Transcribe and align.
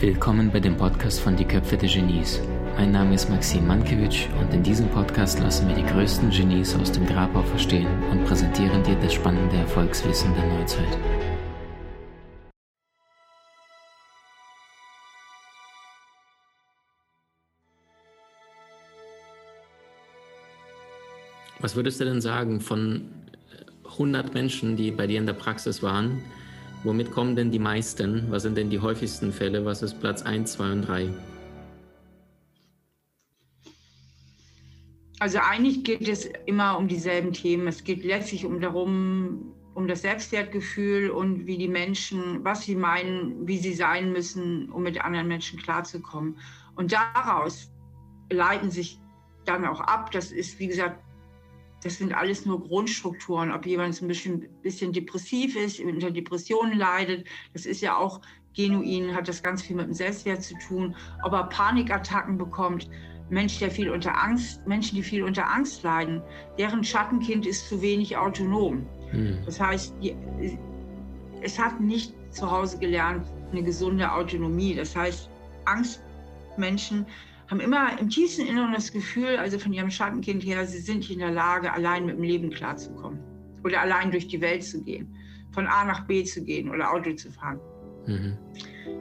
Willkommen 0.00 0.50
bei 0.52 0.58
dem 0.58 0.76
Podcast 0.76 1.20
von 1.20 1.36
Die 1.36 1.44
Köpfe 1.44 1.76
der 1.76 1.88
Genies. 1.88 2.40
Mein 2.76 2.90
Name 2.90 3.14
ist 3.14 3.30
Maxim 3.30 3.68
Mankewitsch 3.68 4.26
und 4.40 4.52
in 4.52 4.64
diesem 4.64 4.88
Podcast 4.88 5.38
lassen 5.38 5.68
wir 5.68 5.76
die 5.76 5.84
größten 5.84 6.30
Genies 6.30 6.74
aus 6.74 6.90
dem 6.90 7.06
Grabau 7.06 7.42
verstehen 7.42 7.86
und 8.10 8.24
präsentieren 8.24 8.82
dir 8.82 8.96
das 8.96 9.14
spannende 9.14 9.54
Erfolgswissen 9.58 10.34
der 10.34 10.58
Neuzeit. 10.58 10.98
Was 21.60 21.76
würdest 21.76 22.00
du 22.00 22.06
denn 22.06 22.20
sagen 22.20 22.60
von 22.60 23.29
100 23.92 24.34
Menschen, 24.34 24.76
die 24.76 24.90
bei 24.90 25.06
dir 25.06 25.18
in 25.18 25.26
der 25.26 25.34
Praxis 25.34 25.82
waren? 25.82 26.22
Womit 26.82 27.10
kommen 27.10 27.36
denn 27.36 27.50
die 27.50 27.58
meisten? 27.58 28.30
Was 28.30 28.42
sind 28.42 28.56
denn 28.56 28.70
die 28.70 28.80
häufigsten 28.80 29.32
Fälle? 29.32 29.64
Was 29.64 29.82
ist 29.82 30.00
Platz 30.00 30.22
1, 30.22 30.52
2 30.52 30.72
und 30.72 30.82
3? 30.82 31.08
Also 35.18 35.38
eigentlich 35.38 35.84
geht 35.84 36.08
es 36.08 36.24
immer 36.46 36.78
um 36.78 36.88
dieselben 36.88 37.34
Themen. 37.34 37.66
Es 37.66 37.84
geht 37.84 38.04
letztlich 38.04 38.46
um 38.46 38.58
darum, 38.58 39.52
um 39.74 39.86
das 39.86 40.00
Selbstwertgefühl 40.00 41.10
und 41.10 41.46
wie 41.46 41.58
die 41.58 41.68
Menschen, 41.68 42.42
was 42.42 42.62
sie 42.62 42.74
meinen, 42.74 43.46
wie 43.46 43.58
sie 43.58 43.74
sein 43.74 44.12
müssen, 44.12 44.70
um 44.70 44.82
mit 44.82 45.04
anderen 45.04 45.28
Menschen 45.28 45.58
klarzukommen. 45.58 46.38
Und 46.74 46.92
daraus 46.92 47.70
leiten 48.30 48.70
sich 48.70 48.98
dann 49.44 49.66
auch 49.66 49.80
ab. 49.80 50.10
Das 50.12 50.32
ist, 50.32 50.58
wie 50.58 50.68
gesagt, 50.68 51.02
das 51.82 51.98
sind 51.98 52.12
alles 52.12 52.44
nur 52.46 52.60
Grundstrukturen. 52.62 53.52
Ob 53.52 53.66
jemand 53.66 54.00
ein 54.00 54.08
bisschen, 54.08 54.46
bisschen 54.62 54.92
depressiv 54.92 55.56
ist, 55.56 55.80
unter 55.80 56.10
Depressionen 56.10 56.78
leidet, 56.78 57.26
das 57.52 57.66
ist 57.66 57.80
ja 57.80 57.96
auch 57.96 58.20
genuin, 58.54 59.14
hat 59.14 59.28
das 59.28 59.42
ganz 59.42 59.62
viel 59.62 59.76
mit 59.76 59.86
dem 59.86 59.94
Selbstwert 59.94 60.42
zu 60.42 60.54
tun. 60.66 60.94
Ob 61.22 61.32
er 61.32 61.44
Panikattacken 61.44 62.36
bekommt, 62.36 62.88
Mensch, 63.30 63.58
der 63.60 63.70
viel 63.70 63.90
unter 63.90 64.22
Angst, 64.22 64.66
Menschen, 64.66 64.96
die 64.96 65.02
viel 65.02 65.22
unter 65.22 65.48
Angst 65.48 65.82
leiden, 65.82 66.20
deren 66.58 66.82
Schattenkind 66.82 67.46
ist 67.46 67.68
zu 67.68 67.80
wenig 67.80 68.16
autonom. 68.16 68.84
Hm. 69.10 69.38
Das 69.46 69.60
heißt, 69.60 69.94
es 71.42 71.58
hat 71.58 71.80
nicht 71.80 72.12
zu 72.30 72.50
Hause 72.50 72.78
gelernt, 72.78 73.26
eine 73.52 73.62
gesunde 73.62 74.12
Autonomie. 74.12 74.74
Das 74.74 74.94
heißt, 74.94 75.30
Angstmenschen 75.64 77.06
haben 77.50 77.60
immer 77.60 77.98
im 77.98 78.08
tiefsten 78.08 78.46
Inneren 78.46 78.72
das 78.72 78.92
Gefühl, 78.92 79.36
also 79.36 79.58
von 79.58 79.72
ihrem 79.72 79.90
Schattenkind 79.90 80.44
her, 80.44 80.64
sie 80.66 80.78
sind 80.78 80.98
nicht 80.98 81.10
in 81.10 81.18
der 81.18 81.32
Lage, 81.32 81.72
allein 81.72 82.06
mit 82.06 82.16
dem 82.16 82.22
Leben 82.22 82.50
klarzukommen 82.50 83.18
oder 83.64 83.80
allein 83.80 84.10
durch 84.10 84.28
die 84.28 84.40
Welt 84.40 84.62
zu 84.62 84.82
gehen, 84.82 85.12
von 85.52 85.66
A 85.66 85.84
nach 85.84 86.06
B 86.06 86.22
zu 86.24 86.44
gehen 86.44 86.70
oder 86.70 86.92
Auto 86.92 87.12
zu 87.14 87.30
fahren. 87.32 87.60
Mhm. 88.06 88.38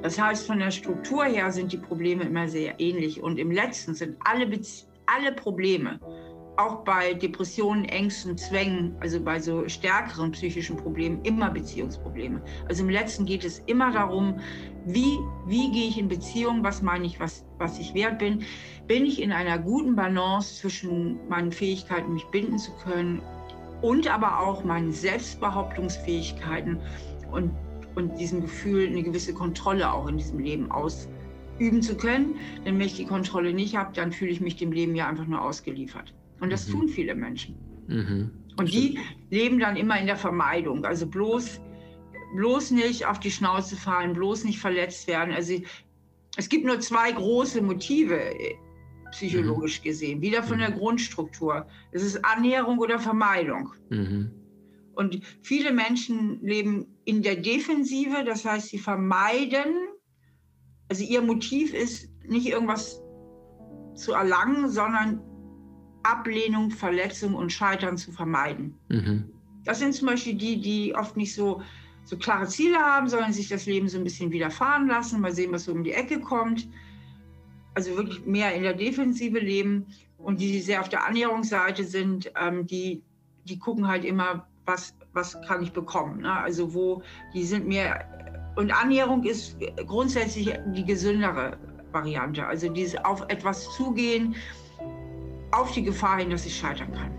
Das 0.01 0.19
heißt, 0.19 0.47
von 0.47 0.59
der 0.59 0.71
Struktur 0.71 1.25
her 1.25 1.51
sind 1.51 1.71
die 1.71 1.77
Probleme 1.77 2.23
immer 2.23 2.47
sehr 2.47 2.79
ähnlich 2.79 3.21
und 3.21 3.37
im 3.37 3.51
letzten 3.51 3.93
sind 3.93 4.17
alle, 4.21 4.47
Bezie 4.47 4.85
alle 5.05 5.31
Probleme 5.31 5.99
auch 6.59 6.83
bei 6.83 7.13
Depressionen, 7.13 7.85
Ängsten, 7.85 8.37
Zwängen, 8.37 8.93
also 8.99 9.21
bei 9.21 9.39
so 9.39 9.67
stärkeren 9.69 10.31
psychischen 10.31 10.75
Problemen, 10.75 11.23
immer 11.23 11.49
Beziehungsprobleme. 11.49 12.41
Also 12.67 12.83
im 12.83 12.89
letzten 12.89 13.25
geht 13.25 13.45
es 13.45 13.59
immer 13.59 13.93
darum, 13.93 14.39
wie, 14.85 15.17
wie 15.47 15.71
gehe 15.71 15.87
ich 15.87 15.97
in 15.97 16.09
Beziehung, 16.09 16.61
was 16.63 16.81
meine 16.81 17.05
ich, 17.05 17.19
was, 17.19 17.45
was 17.59 17.79
ich 17.79 17.93
wert 17.93 18.19
bin. 18.19 18.43
Bin 18.87 19.05
ich 19.05 19.21
in 19.21 19.31
einer 19.31 19.57
guten 19.57 19.95
Balance 19.95 20.59
zwischen 20.59 21.17
meinen 21.29 21.51
Fähigkeiten, 21.51 22.13
mich 22.13 22.25
binden 22.25 22.57
zu 22.57 22.71
können 22.83 23.21
und 23.81 24.13
aber 24.13 24.41
auch 24.41 24.65
meinen 24.65 24.91
Selbstbehauptungsfähigkeiten 24.91 26.77
und, 27.31 27.51
und 27.95 28.19
diesem 28.19 28.41
Gefühl, 28.41 28.87
eine 28.87 29.03
gewisse 29.03 29.33
Kontrolle 29.33 29.93
auch 29.93 30.07
in 30.07 30.17
diesem 30.17 30.39
Leben 30.39 30.69
ausüben 30.71 31.81
zu 31.81 31.95
können. 31.95 32.35
Denn 32.65 32.77
wenn 32.77 32.85
ich 32.85 32.97
die 32.97 33.05
Kontrolle 33.05 33.53
nicht 33.53 33.77
habe, 33.77 33.93
dann 33.93 34.11
fühle 34.11 34.31
ich 34.31 34.41
mich 34.41 34.57
dem 34.57 34.73
Leben 34.73 34.93
ja 34.95 35.07
einfach 35.07 35.25
nur 35.25 35.41
ausgeliefert. 35.41 36.13
Und 36.39 36.51
das 36.51 36.67
mhm. 36.67 36.71
tun 36.71 36.89
viele 36.89 37.15
Menschen. 37.15 37.55
Mhm. 37.87 38.31
Und 38.57 38.73
die 38.73 38.99
leben 39.29 39.59
dann 39.59 39.75
immer 39.75 39.99
in 39.99 40.05
der 40.05 40.17
Vermeidung. 40.17 40.85
Also 40.85 41.07
bloß, 41.07 41.61
bloß 42.35 42.71
nicht 42.71 43.05
auf 43.05 43.19
die 43.19 43.31
Schnauze 43.31 43.75
fallen, 43.75 44.13
bloß 44.13 44.43
nicht 44.43 44.59
verletzt 44.59 45.07
werden. 45.07 45.33
Also 45.33 45.53
es 46.37 46.49
gibt 46.49 46.65
nur 46.65 46.79
zwei 46.79 47.11
große 47.11 47.61
Motive 47.61 48.15
äh, 48.15 48.55
psychologisch 49.11 49.79
mhm. 49.79 49.83
gesehen, 49.83 50.21
wieder 50.21 50.43
von 50.43 50.59
der 50.59 50.71
mhm. 50.71 50.75
Grundstruktur. 50.75 51.65
Es 51.91 52.03
ist 52.03 52.23
Annäherung 52.23 52.79
oder 52.79 52.99
Vermeidung. 52.99 53.73
Mhm. 53.89 54.31
Und 54.93 55.21
viele 55.41 55.71
Menschen 55.71 56.41
leben 56.41 56.87
in 57.05 57.21
der 57.21 57.37
Defensive, 57.37 58.23
das 58.25 58.43
heißt, 58.43 58.67
sie 58.67 58.77
vermeiden, 58.77 59.73
also 60.89 61.03
ihr 61.03 61.21
Motiv 61.21 61.73
ist 61.73 62.09
nicht 62.27 62.47
irgendwas 62.47 63.01
zu 63.95 64.13
erlangen, 64.13 64.69
sondern 64.69 65.21
Ablehnung, 66.03 66.71
Verletzung 66.71 67.35
und 67.35 67.51
Scheitern 67.51 67.97
zu 67.97 68.11
vermeiden. 68.11 68.75
Mhm. 68.89 69.25
Das 69.65 69.79
sind 69.79 69.93
zum 69.93 70.07
Beispiel 70.07 70.35
die, 70.35 70.59
die 70.59 70.95
oft 70.95 71.17
nicht 71.17 71.33
so, 71.33 71.61
so 72.05 72.17
klare 72.17 72.47
Ziele 72.47 72.77
haben, 72.77 73.07
sondern 73.07 73.33
sich 73.33 73.49
das 73.49 73.65
Leben 73.65 73.87
so 73.89 73.97
ein 73.97 74.03
bisschen 74.03 74.31
widerfahren 74.31 74.87
lassen, 74.87 75.21
mal 75.21 75.33
sehen, 75.33 75.51
was 75.51 75.65
so 75.65 75.71
um 75.71 75.83
die 75.83 75.91
Ecke 75.91 76.19
kommt. 76.19 76.67
Also 77.75 77.95
wirklich 77.95 78.25
mehr 78.25 78.53
in 78.55 78.63
der 78.63 78.73
Defensive 78.73 79.39
leben 79.39 79.85
und 80.17 80.39
die, 80.39 80.51
die 80.51 80.61
sehr 80.61 80.81
auf 80.81 80.89
der 80.89 81.05
Annäherungsseite 81.05 81.83
sind, 81.83 82.31
ähm, 82.39 82.65
die, 82.65 83.03
die 83.45 83.59
gucken 83.59 83.87
halt 83.87 84.05
immer, 84.05 84.47
was, 84.65 84.95
was 85.13 85.39
kann 85.47 85.63
ich 85.63 85.71
bekommen. 85.71 86.21
Ne? 86.21 86.31
Also 86.31 86.73
wo, 86.73 87.01
die 87.33 87.43
sind 87.43 87.67
mehr, 87.67 88.05
und 88.55 88.71
Annäherung 88.71 89.23
ist 89.23 89.57
grundsätzlich 89.87 90.53
die 90.73 90.85
gesündere 90.85 91.57
Variante. 91.91 92.45
Also 92.45 92.69
dieses 92.69 93.03
auf 93.05 93.23
etwas 93.29 93.69
zugehen, 93.75 94.35
auf 95.51 95.71
die 95.71 95.83
Gefahr 95.83 96.19
hin, 96.19 96.29
dass 96.29 96.45
ich 96.45 96.55
scheitern 96.55 96.91
kann. 96.93 97.11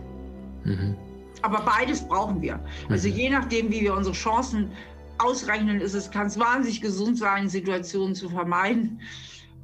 Mhm. 0.65 0.97
Aber 1.43 1.63
beides 1.63 2.07
brauchen 2.07 2.41
wir. 2.43 2.61
Also 2.89 3.09
mhm. 3.09 3.15
je 3.15 3.31
nachdem, 3.31 3.71
wie 3.71 3.81
wir 3.81 3.95
unsere 3.95 4.15
Chancen 4.15 4.71
ausrechnen, 5.19 5.81
ist 5.81 5.95
es, 5.95 6.11
kann 6.11 6.27
es 6.27 6.39
wahnsinnig 6.39 6.81
gesund 6.81 7.19
sein, 7.19 7.49
Situationen 7.49 8.15
zu 8.15 8.29
vermeiden. 8.29 9.01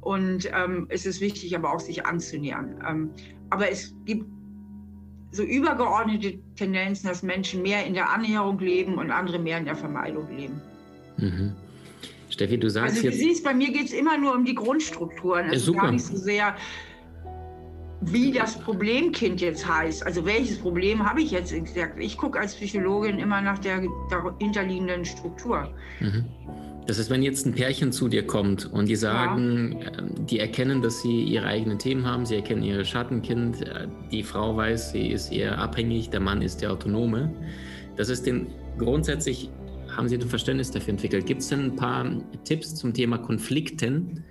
Und 0.01 0.49
ähm, 0.53 0.87
es 0.89 1.05
ist 1.05 1.21
wichtig, 1.21 1.55
aber 1.55 1.73
auch 1.73 1.79
sich 1.79 2.05
anzunähern. 2.05 2.83
Ähm, 2.87 3.09
aber 3.49 3.69
es 3.69 3.93
gibt 4.05 4.25
so 5.31 5.43
übergeordnete 5.43 6.39
Tendenzen, 6.55 7.07
dass 7.07 7.23
Menschen 7.23 7.61
mehr 7.61 7.85
in 7.85 7.93
der 7.93 8.09
Annäherung 8.09 8.59
leben 8.59 8.97
und 8.97 9.11
andere 9.11 9.39
mehr 9.39 9.57
in 9.57 9.65
der 9.65 9.75
Vermeidung 9.75 10.29
leben. 10.35 10.61
Mhm. 11.17 11.53
Steffi, 12.29 12.57
du 12.57 12.69
sagst 12.69 12.97
also, 12.97 13.01
du 13.01 13.07
jetzt... 13.07 13.19
siehst, 13.19 13.43
bei 13.43 13.53
mir 13.53 13.71
geht 13.71 13.85
es 13.85 13.93
immer 13.93 14.17
nur 14.17 14.35
um 14.35 14.45
die 14.45 14.55
Grundstrukturen. 14.55 15.49
Also 15.49 15.73
ja, 15.73 15.81
gar 15.81 15.91
nicht 15.91 16.05
so 16.05 16.17
sehr 16.17 16.55
wie 18.01 18.31
das 18.31 18.59
Problemkind 18.59 19.41
jetzt 19.41 19.67
heißt. 19.67 20.05
Also 20.05 20.25
welches 20.25 20.59
Problem 20.59 21.03
habe 21.03 21.21
ich 21.21 21.31
jetzt 21.31 21.51
gesagt? 21.51 21.99
Ich 21.99 22.17
gucke 22.17 22.39
als 22.39 22.55
Psychologin 22.55 23.19
immer 23.19 23.41
nach 23.41 23.59
der 23.59 23.81
dahinterliegenden 24.09 25.03
Struktur. 25.05 25.69
Mhm. 25.99 26.25
Das 26.85 26.99
ist, 26.99 27.09
wenn 27.09 27.21
jetzt 27.21 27.45
ein 27.45 27.53
Pärchen 27.53 27.91
zu 27.91 28.07
dir 28.07 28.25
kommt 28.25 28.71
und 28.71 28.87
die 28.87 28.95
sagen, 28.95 29.79
ja. 29.81 29.91
Ähm, 29.97 30.25
die 30.25 30.39
erkennen, 30.39 30.81
dass 30.81 31.01
sie 31.01 31.23
ihre 31.23 31.45
eigenen 31.45 31.77
Themen 31.79 32.05
haben, 32.05 32.25
sie 32.25 32.35
erkennen 32.35 32.63
ihr 32.63 32.85
Schattenkind, 32.85 33.61
äh, 33.61 33.87
die 34.09 34.23
Frau 34.23 34.55
weiß, 34.55 34.91
sie 34.93 35.07
ist 35.07 35.33
eher 35.33 35.57
abhängig, 35.57 36.09
der 36.11 36.21
Mann 36.21 36.41
ist 36.41 36.61
der 36.61 36.71
Autonome. 36.71 37.33
Das 37.97 38.07
ist 38.07 38.25
den 38.25 38.47
grundsätzlich, 38.77 39.49
haben 39.89 40.07
Sie 40.07 40.15
ein 40.15 40.21
Verständnis 40.21 40.71
dafür 40.71 40.91
entwickelt? 40.91 41.25
Gibt 41.25 41.41
es 41.41 41.49
denn 41.49 41.65
ein 41.65 41.75
paar 41.75 42.05
Tipps 42.45 42.75
zum 42.75 42.93
Thema 42.93 43.17
Konflikten? 43.17 44.23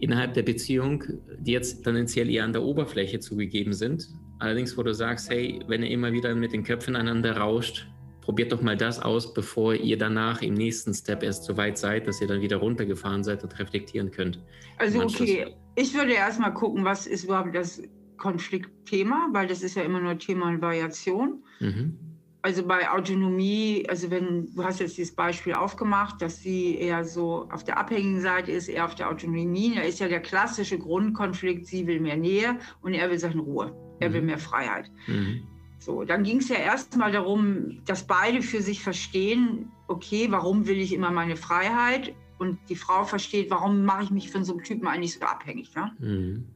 Innerhalb 0.00 0.34
der 0.34 0.42
Beziehung, 0.42 1.04
die 1.38 1.52
jetzt 1.52 1.84
tendenziell 1.84 2.30
eher 2.30 2.44
an 2.44 2.52
der 2.52 2.62
Oberfläche 2.62 3.20
zugegeben 3.20 3.72
sind. 3.72 4.08
Allerdings, 4.38 4.76
wo 4.76 4.82
du 4.82 4.94
sagst, 4.94 5.30
hey, 5.30 5.60
wenn 5.66 5.82
ihr 5.82 5.90
immer 5.90 6.12
wieder 6.12 6.34
mit 6.34 6.52
den 6.52 6.64
Köpfen 6.64 6.96
aneinander 6.96 7.36
rauscht, 7.36 7.86
probiert 8.22 8.52
doch 8.52 8.62
mal 8.62 8.76
das 8.76 9.00
aus, 9.00 9.34
bevor 9.34 9.74
ihr 9.74 9.98
danach 9.98 10.40
im 10.42 10.54
nächsten 10.54 10.94
Step 10.94 11.22
erst 11.22 11.44
so 11.44 11.56
weit 11.56 11.78
seid, 11.78 12.06
dass 12.06 12.20
ihr 12.20 12.26
dann 12.26 12.40
wieder 12.40 12.56
runtergefahren 12.56 13.24
seid 13.24 13.42
und 13.42 13.58
reflektieren 13.58 14.10
könnt. 14.10 14.40
Also 14.78 15.02
okay, 15.02 15.54
ich 15.76 15.94
würde 15.94 16.12
erstmal 16.12 16.54
gucken, 16.54 16.84
was 16.84 17.06
ist 17.06 17.24
überhaupt 17.24 17.54
das 17.54 17.82
Konfliktthema, 18.16 19.28
weil 19.32 19.46
das 19.46 19.62
ist 19.62 19.76
ja 19.76 19.82
immer 19.82 20.00
nur 20.00 20.18
Thema 20.18 20.48
und 20.48 20.62
Variation. 20.62 21.42
Mhm 21.60 22.09
also 22.42 22.62
bei 22.66 22.90
Autonomie, 22.90 23.84
also 23.88 24.10
wenn 24.10 24.54
du 24.54 24.64
hast 24.64 24.80
jetzt 24.80 24.96
dieses 24.96 25.14
Beispiel 25.14 25.54
aufgemacht, 25.54 26.22
dass 26.22 26.40
sie 26.40 26.76
eher 26.76 27.04
so 27.04 27.48
auf 27.50 27.64
der 27.64 27.78
abhängigen 27.78 28.20
Seite 28.20 28.50
ist, 28.52 28.68
eher 28.68 28.86
auf 28.86 28.94
der 28.94 29.10
Autonomie, 29.10 29.74
da 29.74 29.82
ist 29.82 30.00
ja 30.00 30.08
der 30.08 30.20
klassische 30.20 30.78
Grundkonflikt, 30.78 31.66
sie 31.66 31.86
will 31.86 32.00
mehr 32.00 32.16
Nähe 32.16 32.58
und 32.82 32.94
er 32.94 33.10
will 33.10 33.18
seine 33.18 33.40
Ruhe, 33.40 33.74
er 34.00 34.08
mhm. 34.08 34.14
will 34.14 34.22
mehr 34.22 34.38
Freiheit. 34.38 34.90
Mhm. 35.06 35.42
So, 35.78 36.04
dann 36.04 36.24
ging 36.24 36.38
es 36.38 36.48
ja 36.48 36.56
erstmal 36.56 37.12
darum, 37.12 37.82
dass 37.86 38.06
beide 38.06 38.42
für 38.42 38.60
sich 38.60 38.82
verstehen, 38.82 39.70
okay, 39.88 40.26
warum 40.30 40.66
will 40.66 40.78
ich 40.78 40.92
immer 40.92 41.10
meine 41.10 41.36
Freiheit? 41.36 42.14
Und 42.38 42.58
die 42.68 42.76
Frau 42.76 43.04
versteht, 43.04 43.50
warum 43.50 43.84
mache 43.84 44.04
ich 44.04 44.10
mich 44.10 44.30
von 44.30 44.44
so 44.44 44.54
einem 44.54 44.62
Typen 44.62 44.86
eigentlich 44.86 45.14
so 45.14 45.20
abhängig? 45.20 45.74
Ne? 45.74 45.92
Mhm. 45.98 46.46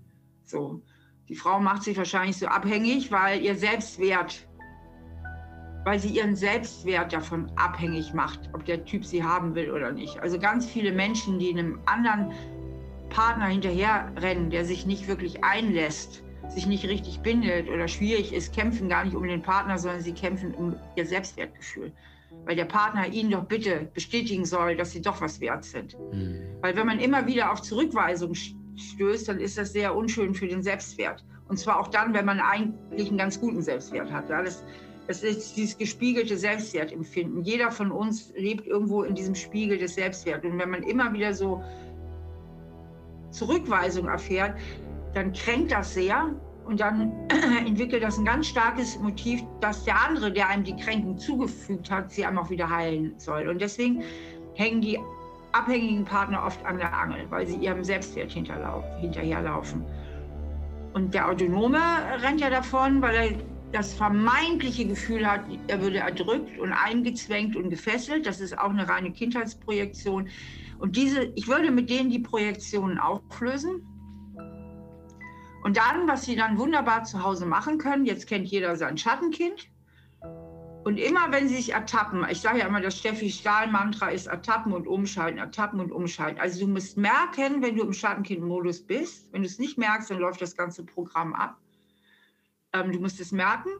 So, 0.45 0.83
die 1.29 1.37
Frau 1.37 1.59
macht 1.59 1.83
sich 1.83 1.97
wahrscheinlich 1.97 2.37
so 2.37 2.47
abhängig, 2.47 3.11
weil 3.11 3.43
ihr 3.43 3.55
Selbstwert 3.57 4.47
weil 5.85 5.99
sie 5.99 6.09
ihren 6.09 6.35
Selbstwert 6.35 7.13
davon 7.13 7.51
abhängig 7.57 8.15
macht, 8.15 8.41
ob 8.53 8.65
der 8.65 8.85
Typ 8.85 9.05
sie 9.05 9.23
haben 9.23 9.55
will 9.55 9.71
oder 9.71 9.93
nicht. 9.93 10.19
Also 10.21 10.39
ganz 10.39 10.67
viele 10.67 10.93
Menschen, 10.93 11.39
die 11.39 11.51
einem 11.51 11.79
anderen 11.87 12.33
Partner 13.11 13.47
hinterherrennen, 13.47 14.51
der 14.51 14.65
sich 14.65 14.87
nicht 14.87 15.07
wirklich 15.07 15.45
einlässt, 15.45 16.23
sich 16.49 16.67
nicht 16.67 16.87
richtig 16.87 17.21
bindet 17.21 17.69
oder 17.69 17.89
schwierig 17.89 18.33
ist, 18.33 18.55
kämpfen 18.55 18.89
gar 18.89 19.05
nicht 19.05 19.15
um 19.15 19.23
den 19.25 19.43
Partner, 19.43 19.79
sondern 19.79 20.01
sie 20.01 20.13
kämpfen 20.13 20.55
um 20.55 20.77
ihr 20.97 21.07
Selbstwertgefühl. 21.07 21.93
Weil 22.45 22.57
der 22.57 22.65
Partner 22.65 23.07
ihnen 23.07 23.31
doch 23.31 23.45
bitte 23.45 23.89
bestätigen 23.95 24.45
soll, 24.45 24.77
dass 24.77 24.91
sie 24.91 25.01
doch 25.01 25.21
was 25.21 25.41
wert 25.41 25.65
sind. 25.65 25.97
Mhm. 26.13 26.41
Weil 26.61 26.77
wenn 26.77 26.87
man 26.87 26.99
immer 26.99 27.27
wieder 27.27 27.53
auf 27.53 27.63
Zurückweisung 27.63 28.35
stößt, 28.35 29.29
dann 29.29 29.39
ist 29.39 29.57
das 29.57 29.73
sehr 29.73 29.95
unschön 29.95 30.35
für 30.35 30.49
den 30.49 30.63
Selbstwert. 30.63 31.25
Und 31.49 31.59
zwar 31.59 31.79
auch 31.79 31.89
dann, 31.89 32.15
wenn 32.15 32.25
man 32.25 32.41
eigentlich 32.41 33.09
einen 33.09 33.19
ganz 33.19 33.41
guten 33.41 33.63
Selbstwert 33.63 34.11
hat. 34.11 34.29
Ja, 34.29 34.43
das, 34.43 34.65
das 35.07 35.23
ist 35.23 35.57
dieses 35.57 35.77
gespiegelte 35.77 36.37
Selbstwertempfinden. 36.37 37.43
Jeder 37.43 37.71
von 37.71 37.91
uns 37.91 38.33
lebt 38.37 38.67
irgendwo 38.67 39.03
in 39.03 39.15
diesem 39.15 39.35
Spiegel 39.35 39.79
des 39.79 39.95
Selbstwerts. 39.95 40.45
Und 40.45 40.59
wenn 40.59 40.71
man 40.71 40.83
immer 40.83 41.13
wieder 41.13 41.35
so 41.35 41.63
Zurückweisung 43.31 44.09
erfährt, 44.09 44.57
dann 45.13 45.33
kränkt 45.33 45.73
das 45.73 45.93
sehr 45.93 46.35
und 46.65 46.81
dann 46.81 47.13
entwickelt 47.67 48.03
das 48.03 48.17
ein 48.17 48.25
ganz 48.25 48.47
starkes 48.47 48.99
Motiv, 48.99 49.43
dass 49.61 49.85
der 49.85 50.01
andere, 50.01 50.33
der 50.33 50.49
einem 50.49 50.65
die 50.65 50.77
Kränkung 50.77 51.19
zugefügt 51.19 51.91
hat, 51.91 52.11
sie 52.11 52.25
einem 52.25 52.39
auch 52.39 52.49
wieder 52.49 52.71
heilen 52.71 53.13
soll. 53.19 53.49
Und 53.49 53.61
deswegen 53.61 54.03
hängen 54.55 54.81
die 54.81 54.99
abhängigen 55.53 56.05
Partner 56.05 56.45
oft 56.47 56.65
an 56.65 56.79
der 56.79 56.93
Angel, 56.93 57.27
weil 57.31 57.47
sie 57.47 57.57
ihrem 57.57 57.85
Selbstwert 57.85 58.33
hinterherlaufen. 58.33 59.85
Und 60.95 61.13
der 61.13 61.29
Autonome 61.29 61.79
rennt 62.23 62.41
ja 62.41 62.51
davon, 62.51 63.03
weil 63.03 63.15
er 63.15 63.54
das 63.75 63.93
vermeintliche 63.93 64.87
Gefühl 64.87 65.29
hat, 65.29 65.41
er 65.67 65.83
würde 65.83 65.99
erdrückt 65.99 66.59
und 66.61 66.73
eingezwängt 66.73 67.57
und 67.57 67.71
gefesselt. 67.71 68.25
Das 68.25 68.41
ist 68.41 68.57
auch 68.57 68.71
eine 68.71 68.89
reine 68.89 69.13
Kindheitsprojektion. 69.13 70.29
Und 70.79 70.95
diese, 70.95 71.25
ich 71.35 71.49
würde 71.49 71.73
mit 71.73 71.91
denen 71.91 72.09
die 72.09 72.21
Projektionen 72.21 72.99
auflösen. 72.99 73.85
Und 75.65 75.77
dann, 75.77 76.07
was 76.07 76.25
sie 76.25 76.37
dann 76.37 76.57
wunderbar 76.57 77.03
zu 77.03 77.25
Hause 77.25 77.47
machen 77.47 77.79
können, 77.79 78.07
jetzt 78.07 78.29
kennt 78.29 78.47
jeder 78.47 78.77
sein 78.77 78.97
Schattenkind. 78.97 79.69
Und 80.85 80.99
immer 80.99 81.33
wenn 81.33 81.49
sie 81.49 81.57
sich 81.57 81.73
ertappen, 81.73 82.25
ich 82.31 82.43
sage 82.43 82.61
ja 82.61 82.67
immer, 82.69 82.81
das 82.81 82.99
Steffi 82.99 83.31
Stahl-Mantra 83.31 84.11
ist 84.11 84.27
ertappen 84.27 84.73
und 84.73 84.87
umschalten, 84.87 85.39
ertappen 85.39 85.81
und 85.81 85.91
umschalten. 85.91 86.39
Also 86.39 86.61
du 86.61 86.71
musst 86.71 86.97
merken, 86.97 87.61
wenn 87.61 87.75
du 87.75 87.83
im 87.83 87.93
Schattenkind-Modus 87.93 88.83
bist. 88.83 89.33
Wenn 89.33 89.43
du 89.43 89.49
es 89.49 89.59
nicht 89.59 89.79
merkst, 89.79 90.11
dann 90.11 90.19
läuft 90.19 90.43
das 90.43 90.55
ganze 90.55 90.85
Programm 90.85 91.33
ab. 91.33 91.59
Ähm, 92.75 92.93
du 92.93 93.01
musst 93.01 93.21
es 93.21 93.33
merken 93.33 93.71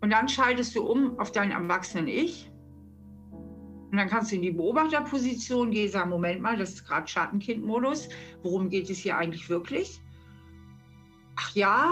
und 0.00 0.10
dann 0.10 0.28
schaltest 0.28 0.76
du 0.76 0.84
um 0.84 1.18
auf 1.18 1.32
dein 1.32 1.50
Erwachsenen-Ich. 1.50 2.50
Und 3.90 3.96
dann 3.96 4.08
kannst 4.08 4.30
du 4.30 4.36
in 4.36 4.42
die 4.42 4.50
Beobachterposition 4.50 5.70
gehen, 5.70 5.90
sagen, 5.90 6.10
Moment 6.10 6.42
mal, 6.42 6.56
das 6.56 6.74
ist 6.74 6.86
gerade 6.86 7.08
Schattenkind-Modus. 7.08 8.08
Worum 8.42 8.68
geht 8.68 8.90
es 8.90 8.98
hier 8.98 9.16
eigentlich 9.16 9.48
wirklich? 9.48 10.02
Ach 11.36 11.54
ja, 11.54 11.88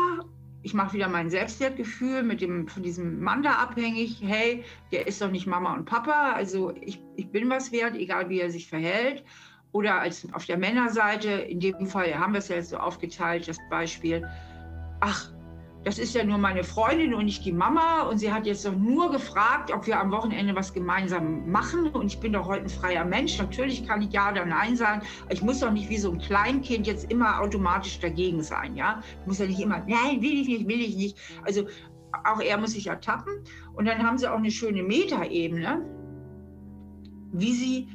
ich 0.62 0.74
mache 0.74 0.94
wieder 0.94 1.08
mein 1.08 1.30
Selbstwertgefühl 1.30 2.22
mit 2.22 2.40
dem, 2.40 2.66
von 2.68 2.82
diesem 2.82 3.20
Mann 3.20 3.42
da 3.42 3.52
abhängig. 3.52 4.20
Hey, 4.22 4.64
der 4.92 5.06
ist 5.06 5.22
doch 5.22 5.30
nicht 5.30 5.46
Mama 5.46 5.74
und 5.74 5.84
Papa. 5.84 6.32
Also 6.32 6.74
ich, 6.80 7.02
ich 7.16 7.30
bin 7.30 7.48
was 7.48 7.70
wert, 7.70 7.94
egal 7.96 8.28
wie 8.28 8.40
er 8.40 8.50
sich 8.50 8.68
verhält. 8.68 9.24
Oder 9.72 10.00
als 10.00 10.26
auf 10.32 10.46
der 10.46 10.56
Männerseite, 10.56 11.30
in 11.30 11.60
dem 11.60 11.86
Fall 11.86 12.14
haben 12.14 12.32
wir 12.32 12.38
es 12.38 12.48
ja 12.48 12.56
jetzt 12.56 12.70
so 12.70 12.76
aufgeteilt, 12.76 13.48
das 13.48 13.58
Beispiel. 13.70 14.26
Ach, 15.00 15.32
das 15.84 15.98
ist 15.98 16.14
ja 16.14 16.24
nur 16.24 16.38
meine 16.38 16.64
Freundin 16.64 17.12
und 17.12 17.26
nicht 17.26 17.44
die 17.44 17.52
Mama. 17.52 18.02
Und 18.02 18.18
sie 18.18 18.32
hat 18.32 18.46
jetzt 18.46 18.64
doch 18.64 18.74
nur 18.74 19.10
gefragt, 19.10 19.70
ob 19.70 19.86
wir 19.86 20.00
am 20.00 20.10
Wochenende 20.10 20.56
was 20.56 20.72
gemeinsam 20.72 21.50
machen. 21.50 21.88
Und 21.88 22.06
ich 22.06 22.18
bin 22.18 22.32
doch 22.32 22.46
heute 22.46 22.62
ein 22.62 22.68
freier 22.70 23.04
Mensch. 23.04 23.38
Natürlich 23.38 23.86
kann 23.86 24.00
ich 24.00 24.12
ja 24.12 24.30
oder 24.30 24.46
nein 24.46 24.76
sagen. 24.76 25.02
Ich 25.28 25.42
muss 25.42 25.60
doch 25.60 25.70
nicht 25.70 25.90
wie 25.90 25.98
so 25.98 26.10
ein 26.10 26.18
Kleinkind 26.18 26.86
jetzt 26.86 27.10
immer 27.10 27.40
automatisch 27.40 28.00
dagegen 28.00 28.42
sein. 28.42 28.74
Ja? 28.74 29.02
Ich 29.20 29.26
muss 29.26 29.38
ja 29.38 29.46
nicht 29.46 29.60
immer, 29.60 29.84
nein, 29.86 30.22
will 30.22 30.40
ich 30.40 30.48
nicht, 30.48 30.66
will 30.66 30.80
ich 30.80 30.96
nicht. 30.96 31.18
Also 31.44 31.66
auch 32.24 32.40
er 32.40 32.56
muss 32.56 32.72
sich 32.72 32.86
ertappen. 32.86 33.44
Und 33.74 33.86
dann 33.86 34.02
haben 34.02 34.16
sie 34.16 34.30
auch 34.30 34.38
eine 34.38 34.50
schöne 34.50 34.82
Metaebene, 34.82 35.84
wie 37.32 37.52
sie 37.52 37.88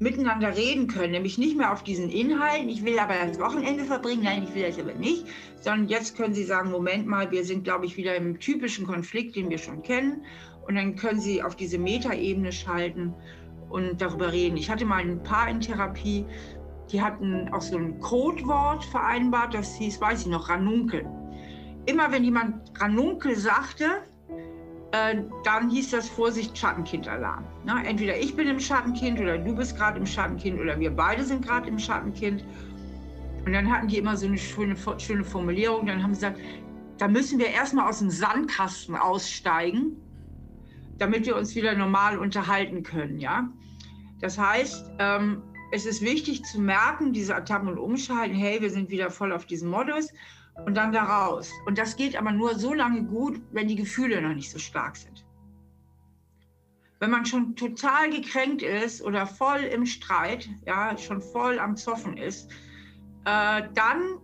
miteinander 0.00 0.56
reden 0.56 0.88
können, 0.88 1.12
nämlich 1.12 1.36
nicht 1.36 1.56
mehr 1.56 1.72
auf 1.72 1.84
diesen 1.84 2.08
Inhalten, 2.08 2.70
ich 2.70 2.84
will 2.84 2.98
aber 2.98 3.14
das 3.26 3.38
Wochenende 3.38 3.84
verbringen, 3.84 4.22
nein, 4.24 4.44
ich 4.48 4.54
will 4.54 4.66
das 4.66 4.78
aber 4.78 4.94
nicht, 4.94 5.26
sondern 5.60 5.88
jetzt 5.88 6.16
können 6.16 6.32
Sie 6.32 6.44
sagen, 6.44 6.70
Moment 6.70 7.06
mal, 7.06 7.30
wir 7.30 7.44
sind, 7.44 7.64
glaube 7.64 7.84
ich, 7.84 7.98
wieder 7.98 8.16
im 8.16 8.40
typischen 8.40 8.86
Konflikt, 8.86 9.36
den 9.36 9.50
wir 9.50 9.58
schon 9.58 9.82
kennen 9.82 10.24
und 10.66 10.76
dann 10.76 10.96
können 10.96 11.20
Sie 11.20 11.42
auf 11.42 11.54
diese 11.54 11.76
Metaebene 11.76 12.50
schalten 12.50 13.14
und 13.68 14.00
darüber 14.00 14.32
reden. 14.32 14.56
Ich 14.56 14.70
hatte 14.70 14.86
mal 14.86 15.02
ein 15.02 15.22
Paar 15.22 15.50
in 15.50 15.60
Therapie, 15.60 16.24
die 16.90 17.02
hatten 17.02 17.50
auch 17.52 17.60
so 17.60 17.76
ein 17.76 18.00
Codewort 18.00 18.82
vereinbart, 18.86 19.52
das 19.52 19.76
hieß, 19.76 20.00
weiß 20.00 20.22
ich 20.22 20.26
noch, 20.28 20.48
Ranunkel. 20.48 21.04
Immer 21.84 22.10
wenn 22.10 22.24
jemand 22.24 22.72
Ranunkel 22.80 23.36
sagte, 23.36 23.84
äh, 24.92 25.22
dann 25.44 25.70
hieß 25.70 25.90
das 25.90 26.08
Vorsicht 26.08 26.56
Schattenkindalarm. 26.56 27.44
Ne? 27.64 27.82
Entweder 27.86 28.18
ich 28.18 28.34
bin 28.34 28.48
im 28.48 28.58
Schattenkind 28.58 29.20
oder 29.20 29.38
du 29.38 29.54
bist 29.54 29.76
gerade 29.76 29.98
im 29.98 30.06
Schattenkind 30.06 30.60
oder 30.60 30.78
wir 30.78 30.90
beide 30.90 31.24
sind 31.24 31.46
gerade 31.46 31.68
im 31.68 31.78
Schattenkind. 31.78 32.44
Und 33.46 33.52
dann 33.52 33.70
hatten 33.72 33.88
die 33.88 33.98
immer 33.98 34.16
so 34.16 34.26
eine 34.26 34.36
schöne, 34.36 34.76
schöne 34.98 35.24
Formulierung. 35.24 35.86
Dann 35.86 36.02
haben 36.02 36.14
sie 36.14 36.26
gesagt, 36.26 36.40
da 36.98 37.08
müssen 37.08 37.38
wir 37.38 37.48
erstmal 37.48 37.88
aus 37.88 38.00
dem 38.00 38.10
Sandkasten 38.10 38.94
aussteigen, 38.94 39.96
damit 40.98 41.24
wir 41.24 41.36
uns 41.36 41.54
wieder 41.54 41.74
normal 41.74 42.18
unterhalten 42.18 42.82
können. 42.82 43.18
Ja? 43.18 43.48
Das 44.20 44.36
heißt, 44.36 44.90
ähm, 44.98 45.42
es 45.72 45.86
ist 45.86 46.02
wichtig 46.02 46.42
zu 46.42 46.60
merken, 46.60 47.12
diese 47.12 47.34
Attacken 47.34 47.68
und 47.68 47.78
Umschalten, 47.78 48.34
hey, 48.34 48.60
wir 48.60 48.70
sind 48.70 48.90
wieder 48.90 49.08
voll 49.08 49.32
auf 49.32 49.46
diesem 49.46 49.70
Modus 49.70 50.08
und 50.66 50.74
dann 50.76 50.92
da 50.92 51.04
raus. 51.04 51.50
Und 51.66 51.78
das 51.78 51.96
geht 51.96 52.16
aber 52.16 52.32
nur 52.32 52.54
so 52.54 52.74
lange 52.74 53.04
gut, 53.04 53.40
wenn 53.52 53.68
die 53.68 53.76
Gefühle 53.76 54.20
noch 54.20 54.34
nicht 54.34 54.50
so 54.50 54.58
stark 54.58 54.96
sind. 54.96 55.24
Wenn 56.98 57.10
man 57.10 57.24
schon 57.24 57.56
total 57.56 58.10
gekränkt 58.10 58.62
ist 58.62 59.02
oder 59.02 59.26
voll 59.26 59.60
im 59.60 59.86
Streit, 59.86 60.48
ja, 60.66 60.96
schon 60.98 61.22
voll 61.22 61.58
am 61.58 61.76
Zoffen 61.76 62.16
ist, 62.18 62.50
äh, 63.24 63.62
dann 63.74 64.18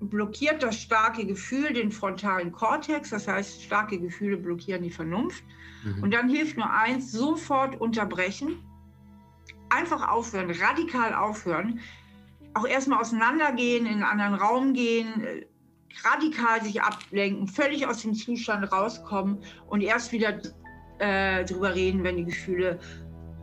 blockiert 0.00 0.62
das 0.62 0.80
starke 0.80 1.26
Gefühl 1.26 1.72
den 1.72 1.90
frontalen 1.90 2.52
Kortex. 2.52 3.10
Das 3.10 3.28
heißt, 3.28 3.62
starke 3.62 3.98
Gefühle 4.00 4.36
blockieren 4.36 4.82
die 4.82 4.90
Vernunft. 4.90 5.44
Mhm. 5.84 6.02
Und 6.02 6.14
dann 6.14 6.28
hilft 6.28 6.56
nur 6.56 6.70
eins, 6.70 7.12
sofort 7.12 7.80
unterbrechen, 7.80 8.62
einfach 9.68 10.08
aufhören, 10.08 10.50
radikal 10.50 11.14
aufhören, 11.14 11.80
auch 12.54 12.66
erstmal 12.66 13.00
auseinandergehen, 13.00 13.86
in 13.86 14.02
einen 14.02 14.02
anderen 14.02 14.34
Raum 14.34 14.72
gehen, 14.72 15.44
radikal 16.04 16.62
sich 16.62 16.80
ablenken, 16.82 17.46
völlig 17.46 17.86
aus 17.86 18.02
dem 18.02 18.14
Zustand 18.14 18.70
rauskommen 18.70 19.38
und 19.68 19.80
erst 19.80 20.12
wieder 20.12 20.40
äh, 20.98 21.44
drüber 21.44 21.74
reden, 21.74 22.04
wenn 22.04 22.16
die 22.16 22.24
Gefühle 22.24 22.78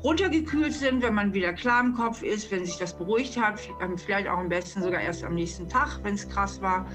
runtergekühlt 0.04 0.74
sind, 0.74 1.02
wenn 1.02 1.16
man 1.16 1.34
wieder 1.34 1.54
klar 1.54 1.84
im 1.84 1.96
Kopf 1.96 2.22
ist, 2.22 2.52
wenn 2.52 2.64
sich 2.66 2.78
das 2.78 2.96
beruhigt 2.96 3.42
hat, 3.42 3.60
vielleicht 3.98 4.28
auch 4.28 4.38
am 4.38 4.50
besten 4.50 4.84
sogar 4.84 5.02
erst 5.02 5.24
am 5.24 5.34
nächsten 5.34 5.68
Tag, 5.68 6.00
wenn 6.04 6.14
es 6.14 6.30
krass 6.30 6.62
war. 6.62 6.86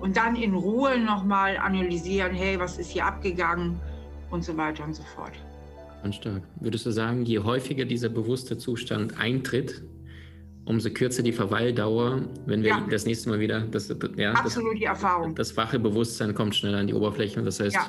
Und 0.00 0.16
dann 0.16 0.34
in 0.34 0.54
Ruhe 0.54 0.98
nochmal 0.98 1.58
analysieren, 1.58 2.34
hey, 2.34 2.58
was 2.58 2.78
ist 2.78 2.90
hier 2.90 3.04
abgegangen 3.04 3.78
und 4.30 4.44
so 4.44 4.56
weiter 4.56 4.84
und 4.84 4.94
so 4.94 5.02
fort. 5.02 5.32
Ganz 6.02 6.16
stark. 6.16 6.42
Würdest 6.60 6.86
du 6.86 6.90
sagen, 6.90 7.24
je 7.24 7.40
häufiger 7.40 7.84
dieser 7.84 8.08
bewusste 8.08 8.56
Zustand 8.56 9.18
eintritt, 9.18 9.82
umso 10.66 10.90
kürzer 10.90 11.22
die 11.22 11.32
Verweildauer, 11.32 12.22
wenn 12.46 12.62
wir 12.62 12.70
ja. 12.70 12.86
das 12.88 13.06
nächste 13.06 13.28
Mal 13.28 13.40
wieder 13.40 13.60
das, 13.60 13.94
ja, 14.16 14.32
Absolut 14.32 14.72
das, 14.72 14.78
die 14.78 14.84
Erfahrung. 14.84 15.34
Das 15.34 15.56
wache 15.56 15.78
Bewusstsein 15.78 16.34
kommt 16.34 16.54
schneller 16.54 16.78
an 16.78 16.86
die 16.86 16.94
Oberfläche. 16.94 17.42
Das 17.42 17.60
heißt, 17.60 17.74
ja. 17.74 17.86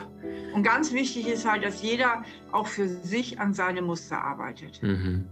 Und 0.53 0.63
ganz 0.63 0.94
wichtig 0.94 1.27
ist 1.27 1.50
halt, 1.50 1.65
dass 1.65 1.82
jeder 1.82 2.24
auch 2.51 2.67
für 2.67 2.88
sich 2.88 3.39
an 3.39 3.53
seine 3.53 3.82
Muster 3.82 4.22
arbeitet. 4.22 4.82
Mhm. 4.82 5.25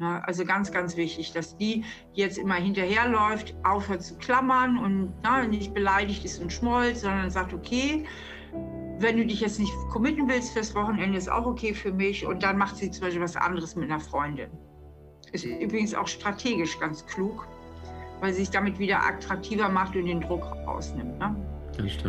Ja, 0.00 0.20
also 0.20 0.44
ganz, 0.44 0.70
ganz 0.70 0.96
wichtig, 0.96 1.32
dass 1.32 1.56
die, 1.56 1.84
die 2.14 2.20
jetzt 2.20 2.38
immer 2.38 2.54
hinterherläuft, 2.54 3.56
aufhört 3.64 4.02
zu 4.02 4.14
klammern 4.16 4.78
und 4.78 5.12
na, 5.24 5.44
nicht 5.44 5.74
beleidigt 5.74 6.24
ist 6.24 6.40
und 6.40 6.52
schmollt, 6.52 6.96
sondern 6.96 7.30
sagt, 7.30 7.52
okay, 7.52 8.04
wenn 9.00 9.16
du 9.16 9.26
dich 9.26 9.40
jetzt 9.40 9.58
nicht 9.58 9.72
committen 9.90 10.28
willst 10.28 10.52
fürs 10.52 10.74
Wochenende, 10.74 11.18
ist 11.18 11.28
auch 11.28 11.46
okay 11.46 11.74
für 11.74 11.92
mich. 11.92 12.24
Und 12.24 12.44
dann 12.44 12.58
macht 12.58 12.76
sie 12.76 12.90
zum 12.90 13.02
Beispiel 13.02 13.22
was 13.22 13.36
anderes 13.36 13.74
mit 13.74 13.90
einer 13.90 14.00
Freundin. 14.00 14.50
Ist 15.32 15.44
übrigens 15.44 15.94
auch 15.94 16.06
strategisch 16.06 16.78
ganz 16.80 17.04
klug, 17.06 17.46
weil 18.20 18.32
sie 18.32 18.40
sich 18.40 18.50
damit 18.50 18.78
wieder 18.78 19.04
attraktiver 19.04 19.68
macht 19.68 19.94
und 19.96 20.06
den 20.06 20.20
Druck 20.20 20.44
rausnimmt. 20.66 21.18
Ne? 21.18 21.36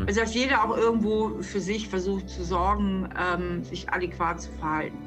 Also 0.07 0.21
dass 0.21 0.33
jeder 0.33 0.63
auch 0.63 0.75
irgendwo 0.75 1.41
für 1.41 1.59
sich 1.59 1.87
versucht 1.87 2.29
zu 2.29 2.43
sorgen, 2.43 3.09
ähm, 3.19 3.63
sich 3.63 3.89
adäquat 3.89 4.41
zu 4.41 4.51
verhalten. 4.53 4.97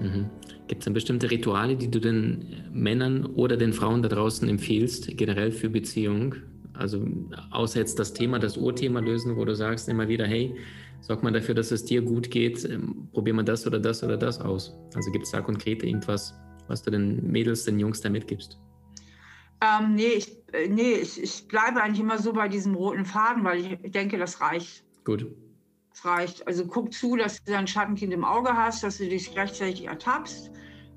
Mhm. 0.00 0.26
Gibt 0.66 0.80
es 0.80 0.84
denn 0.84 0.94
bestimmte 0.94 1.30
Rituale, 1.30 1.76
die 1.76 1.90
du 1.90 2.00
den 2.00 2.44
Männern 2.72 3.24
oder 3.24 3.56
den 3.56 3.72
Frauen 3.72 4.02
da 4.02 4.08
draußen 4.08 4.48
empfiehlst, 4.48 5.16
generell 5.16 5.52
für 5.52 5.70
Beziehung? 5.70 6.34
Also 6.74 7.06
außer 7.50 7.78
jetzt 7.78 7.98
das 7.98 8.12
Thema, 8.12 8.38
das 8.38 8.56
Urthema 8.56 9.00
lösen, 9.00 9.36
wo 9.36 9.44
du 9.44 9.54
sagst 9.54 9.88
immer 9.88 10.08
wieder, 10.08 10.26
hey, 10.26 10.54
sorgt 11.00 11.22
man 11.22 11.32
dafür, 11.32 11.54
dass 11.54 11.70
es 11.70 11.84
dir 11.84 12.02
gut 12.02 12.30
geht, 12.30 12.64
ähm, 12.64 13.08
probiert 13.12 13.36
man 13.36 13.46
das 13.46 13.66
oder 13.66 13.78
das 13.78 14.02
oder 14.02 14.16
das 14.16 14.40
aus. 14.40 14.74
Also 14.94 15.10
gibt 15.12 15.24
es 15.26 15.30
da 15.30 15.40
konkret 15.40 15.82
irgendwas, 15.82 16.34
was 16.68 16.82
du 16.82 16.90
den 16.90 17.30
Mädels, 17.30 17.64
den 17.64 17.78
Jungs 17.78 18.00
da 18.00 18.08
mitgibst? 18.08 18.58
Ähm, 19.60 19.94
nee, 19.94 20.14
ich, 20.16 20.36
äh, 20.52 20.68
nee 20.68 20.94
ich, 20.94 21.22
ich 21.22 21.48
bleibe 21.48 21.82
eigentlich 21.82 22.00
immer 22.00 22.18
so 22.18 22.32
bei 22.32 22.48
diesem 22.48 22.74
roten 22.74 23.04
Faden, 23.04 23.44
weil 23.44 23.60
ich 23.60 23.92
denke, 23.92 24.18
das 24.18 24.40
reicht. 24.40 24.84
Gut. 25.04 25.26
Das 25.90 26.04
reicht. 26.04 26.46
Also 26.46 26.66
guck 26.66 26.92
zu, 26.92 27.16
dass 27.16 27.42
du 27.44 27.52
dein 27.52 27.66
Schattenkind 27.66 28.12
im 28.12 28.24
Auge 28.24 28.54
hast, 28.54 28.82
dass 28.82 28.98
du 28.98 29.08
dich 29.08 29.36
rechtzeitig 29.36 29.86
ertappst. 29.86 30.50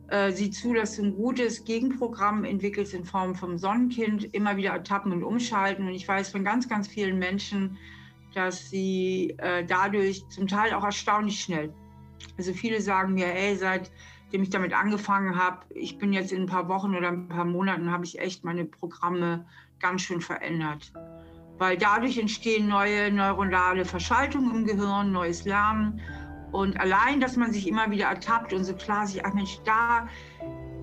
Äh, 0.10 0.32
sieh 0.32 0.50
zu, 0.50 0.74
dass 0.74 0.96
du 0.96 1.04
ein 1.04 1.16
gutes 1.16 1.66
Gegenprogramm 1.66 2.46
entwickelst 2.46 2.94
in 2.94 3.04
Form 3.04 3.36
vom 3.36 3.58
Sonnenkind, 3.58 4.34
immer 4.34 4.56
wieder 4.56 4.72
ertappen 4.72 5.12
und 5.12 5.24
umschalten. 5.24 5.86
Und 5.86 5.94
ich 5.94 6.08
weiß 6.08 6.30
von 6.30 6.44
ganz, 6.44 6.68
ganz 6.68 6.88
vielen 6.88 7.20
Menschen, 7.20 7.78
dass 8.34 8.70
sie 8.70 9.36
äh, 9.40 9.66
dadurch 9.66 10.28
zum 10.30 10.48
Teil 10.48 10.74
auch 10.74 10.84
erstaunlich 10.84 11.42
schnell. 11.42 11.74
Also 12.38 12.54
viele 12.54 12.82
sagen 12.82 13.14
mir, 13.14 13.28
ey, 13.28 13.56
seitdem 14.28 14.44
ich 14.44 14.50
damit 14.50 14.74
angefangen 14.74 15.38
habe, 15.38 15.60
ich 15.70 15.98
bin 15.98 16.12
jetzt 16.12 16.34
in 16.34 16.42
ein 16.42 16.48
paar 16.48 16.68
Wochen 16.68 16.94
oder 16.96 17.08
ein 17.08 17.30
paar 17.30 17.46
Monaten, 17.46 17.90
habe 17.90 18.04
ich 18.04 18.20
echt 18.20 18.44
meine 18.44 18.66
Programme 18.66 19.46
ganz 19.80 20.02
schön 20.02 20.20
verändert. 20.20 20.92
Weil 21.58 21.78
dadurch 21.78 22.18
entstehen 22.18 22.68
neue 22.68 23.10
neuronale 23.10 23.86
Verschaltungen 23.86 24.54
im 24.54 24.66
Gehirn, 24.66 25.14
neues 25.14 25.46
Lernen. 25.46 26.02
Und 26.52 26.78
allein, 26.78 27.22
dass 27.22 27.38
man 27.38 27.54
sich 27.54 27.70
immer 27.70 27.90
wieder 27.90 28.08
ertappt 28.08 28.52
und 28.52 28.66
so 28.66 28.74
klar 28.74 29.08
sich, 29.08 29.26
ach 29.26 29.34
Mensch, 29.34 29.60
da 29.64 30.10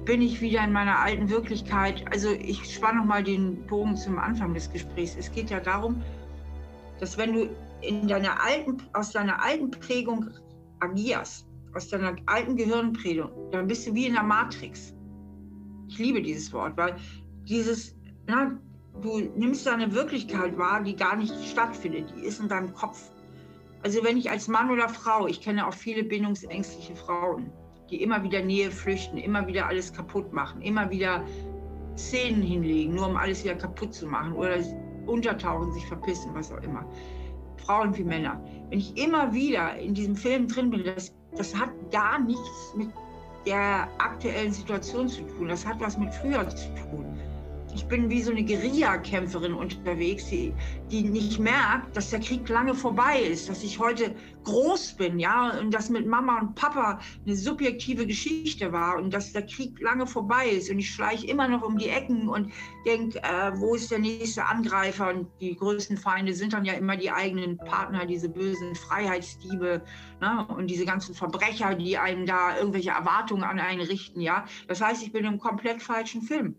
bin 0.06 0.22
ich 0.22 0.40
wieder 0.40 0.64
in 0.64 0.72
meiner 0.72 0.98
alten 0.98 1.28
Wirklichkeit. 1.28 2.02
Also 2.10 2.30
ich 2.30 2.64
spanne 2.74 3.00
noch 3.00 3.04
mal 3.04 3.22
den 3.22 3.66
Bogen 3.66 3.94
zum 3.94 4.18
Anfang 4.18 4.54
des 4.54 4.72
Gesprächs. 4.72 5.16
Es 5.18 5.30
geht 5.30 5.50
ja 5.50 5.60
darum, 5.60 6.02
dass 6.98 7.18
wenn 7.18 7.34
du 7.34 7.50
in 7.82 8.08
deiner 8.08 8.42
alten, 8.42 8.78
aus 8.94 9.10
deiner 9.10 9.42
alten 9.42 9.70
Prägung 9.70 10.30
agierst, 10.80 11.46
aus 11.74 11.88
deiner 11.88 12.16
alten 12.26 12.56
Gehirnprägung, 12.56 13.30
dann 13.50 13.66
bist 13.66 13.86
du 13.86 13.94
wie 13.94 14.06
in 14.06 14.14
der 14.14 14.22
Matrix. 14.22 14.94
Ich 15.88 15.98
liebe 15.98 16.22
dieses 16.22 16.52
Wort, 16.52 16.76
weil 16.76 16.96
dieses, 17.44 17.94
na, 18.26 18.58
du 19.02 19.20
nimmst 19.36 19.66
deine 19.66 19.92
Wirklichkeit 19.92 20.56
wahr, 20.56 20.82
die 20.82 20.96
gar 20.96 21.16
nicht 21.16 21.34
stattfindet, 21.44 22.12
die 22.16 22.24
ist 22.24 22.40
in 22.40 22.48
deinem 22.48 22.72
Kopf. 22.74 23.10
Also 23.82 24.02
wenn 24.02 24.16
ich 24.16 24.30
als 24.30 24.48
Mann 24.48 24.70
oder 24.70 24.88
Frau, 24.88 25.26
ich 25.26 25.40
kenne 25.40 25.66
auch 25.66 25.74
viele 25.74 26.04
bindungsängstliche 26.04 26.96
Frauen, 26.96 27.50
die 27.90 28.02
immer 28.02 28.22
wieder 28.22 28.42
Nähe 28.42 28.70
flüchten, 28.70 29.18
immer 29.18 29.46
wieder 29.46 29.66
alles 29.66 29.92
kaputt 29.92 30.32
machen, 30.32 30.62
immer 30.62 30.90
wieder 30.90 31.22
Szenen 31.96 32.42
hinlegen, 32.42 32.94
nur 32.94 33.08
um 33.08 33.16
alles 33.16 33.44
wieder 33.44 33.54
kaputt 33.54 33.92
zu 33.92 34.06
machen 34.06 34.32
oder 34.32 34.56
untertauchen, 35.06 35.72
sich 35.72 35.86
verpissen, 35.86 36.30
was 36.34 36.50
auch 36.50 36.62
immer. 36.62 36.88
Frauen 37.58 37.96
wie 37.96 38.04
Männer. 38.04 38.42
Wenn 38.70 38.78
ich 38.78 38.96
immer 38.96 39.32
wieder 39.32 39.76
in 39.76 39.94
diesem 39.94 40.16
Film 40.16 40.48
drin 40.48 40.70
bin, 40.70 40.84
das, 40.84 41.14
das 41.36 41.54
hat 41.54 41.70
gar 41.90 42.18
nichts 42.18 42.74
mit 42.76 42.88
der 43.46 43.88
aktuellen 43.98 44.52
Situation 44.52 45.08
zu 45.08 45.22
tun. 45.22 45.48
Das 45.48 45.66
hat 45.66 45.80
was 45.80 45.98
mit 45.98 46.12
früher 46.14 46.48
zu 46.48 46.68
tun 46.74 47.20
ich 47.74 47.86
bin 47.86 48.08
wie 48.08 48.22
so 48.22 48.30
eine 48.30 48.44
Guerillakämpferin 48.44 49.52
unterwegs, 49.52 50.26
die, 50.28 50.54
die 50.90 51.02
nicht 51.02 51.40
merkt, 51.40 51.96
dass 51.96 52.10
der 52.10 52.20
Krieg 52.20 52.48
lange 52.48 52.74
vorbei 52.74 53.20
ist, 53.20 53.48
dass 53.48 53.64
ich 53.64 53.78
heute 53.78 54.14
groß 54.44 54.94
bin, 54.94 55.18
ja, 55.18 55.58
und 55.58 55.72
dass 55.72 55.90
mit 55.90 56.06
Mama 56.06 56.38
und 56.38 56.54
Papa 56.54 57.00
eine 57.26 57.36
subjektive 57.36 58.06
Geschichte 58.06 58.72
war 58.72 58.96
und 58.96 59.12
dass 59.12 59.32
der 59.32 59.46
Krieg 59.46 59.80
lange 59.80 60.06
vorbei 60.06 60.48
ist 60.50 60.70
und 60.70 60.78
ich 60.78 60.90
schleiche 60.90 61.26
immer 61.26 61.48
noch 61.48 61.62
um 61.62 61.76
die 61.76 61.88
Ecken 61.88 62.28
und 62.28 62.52
denke, 62.86 63.18
äh, 63.22 63.52
wo 63.56 63.74
ist 63.74 63.90
der 63.90 63.98
nächste 63.98 64.44
Angreifer 64.44 65.08
und 65.08 65.26
die 65.40 65.56
größten 65.56 65.96
Feinde 65.96 66.32
sind 66.32 66.52
dann 66.52 66.64
ja 66.64 66.74
immer 66.74 66.96
die 66.96 67.10
eigenen 67.10 67.56
Partner, 67.56 68.06
diese 68.06 68.28
bösen 68.28 68.74
Freiheitsdiebe 68.76 69.82
ne? 70.20 70.46
und 70.48 70.68
diese 70.68 70.84
ganzen 70.84 71.14
Verbrecher, 71.14 71.74
die 71.74 71.98
einem 71.98 72.26
da 72.26 72.56
irgendwelche 72.56 72.90
Erwartungen 72.90 73.42
an 73.42 73.58
einen 73.58 73.80
richten, 73.80 74.20
ja. 74.20 74.44
Das 74.68 74.80
heißt, 74.80 75.02
ich 75.02 75.12
bin 75.12 75.24
im 75.24 75.38
komplett 75.38 75.82
falschen 75.82 76.22
Film. 76.22 76.54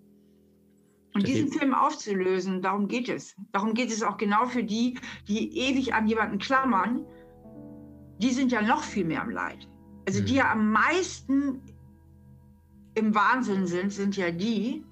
Und 1.16 1.26
diesen 1.26 1.50
Film 1.50 1.74
aufzulösen, 1.74 2.62
darum 2.62 2.90
geht 2.90 3.08
es. 3.08 3.36
Darum 3.54 3.74
geht 3.74 3.90
es 3.90 4.04
auch 4.04 4.18
genau 4.18 4.48
für 4.48 4.64
die, 4.64 5.00
die 5.30 5.58
ewig 5.58 5.94
an 5.94 6.08
jemanden 6.08 6.40
klammern. 6.40 7.06
Die 8.18 8.32
sind 8.32 8.52
ja 8.52 8.62
noch 8.62 8.84
viel 8.84 9.06
mehr 9.06 9.22
am 9.22 9.30
Leid. 9.30 9.68
Also 10.06 10.22
die 10.22 10.34
mhm. 10.34 10.38
ja 10.38 10.52
am 10.52 10.72
meisten 10.72 11.62
im 12.96 13.16
Wahnsinn 13.16 13.66
sind, 13.66 13.94
sind 13.94 14.18
ja 14.18 14.30
die, 14.30 14.84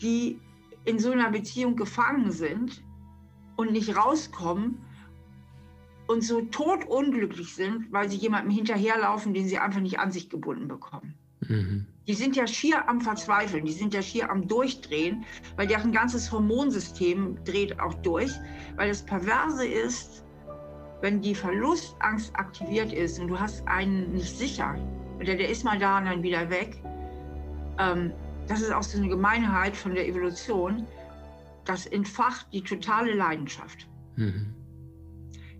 die 0.00 0.40
in 0.86 0.98
so 0.98 1.12
einer 1.12 1.30
Beziehung 1.30 1.76
gefangen 1.76 2.30
sind 2.30 2.82
und 3.56 3.72
nicht 3.72 3.94
rauskommen 3.94 4.78
und 6.06 6.24
so 6.24 6.40
totunglücklich 6.40 7.54
sind, 7.54 7.92
weil 7.92 8.08
sie 8.08 8.16
jemandem 8.16 8.50
hinterherlaufen, 8.50 9.34
den 9.34 9.46
sie 9.46 9.58
einfach 9.58 9.80
nicht 9.80 9.98
an 9.98 10.10
sich 10.10 10.30
gebunden 10.30 10.68
bekommen. 10.68 11.14
Mhm. 11.48 11.86
Die 12.06 12.14
sind 12.14 12.34
ja 12.34 12.46
schier 12.46 12.88
am 12.88 13.00
Verzweifeln, 13.00 13.64
die 13.64 13.72
sind 13.72 13.94
ja 13.94 14.02
schier 14.02 14.30
am 14.30 14.48
Durchdrehen, 14.48 15.24
weil 15.56 15.66
deren 15.66 15.92
ganzes 15.92 16.30
Hormonsystem 16.32 17.38
dreht 17.44 17.78
auch 17.78 17.94
durch, 17.94 18.32
weil 18.76 18.88
das 18.88 19.02
Perverse 19.02 19.66
ist, 19.66 20.24
wenn 21.00 21.20
die 21.20 21.34
Verlustangst 21.34 22.34
aktiviert 22.36 22.92
ist 22.92 23.18
und 23.18 23.28
du 23.28 23.38
hast 23.38 23.66
einen 23.66 24.12
nicht 24.12 24.36
sicher, 24.36 24.74
oder 25.16 25.36
der 25.36 25.48
ist 25.48 25.64
mal 25.64 25.78
da 25.78 25.98
und 25.98 26.06
dann 26.06 26.22
wieder 26.22 26.48
weg, 26.50 26.82
ähm, 27.78 28.12
das 28.48 28.60
ist 28.60 28.72
auch 28.72 28.82
so 28.82 28.98
eine 28.98 29.08
Gemeinheit 29.08 29.76
von 29.76 29.94
der 29.94 30.06
Evolution, 30.06 30.86
das 31.64 31.86
entfacht 31.86 32.46
die 32.52 32.62
totale 32.62 33.14
Leidenschaft. 33.14 33.88
Mhm. 34.16 34.54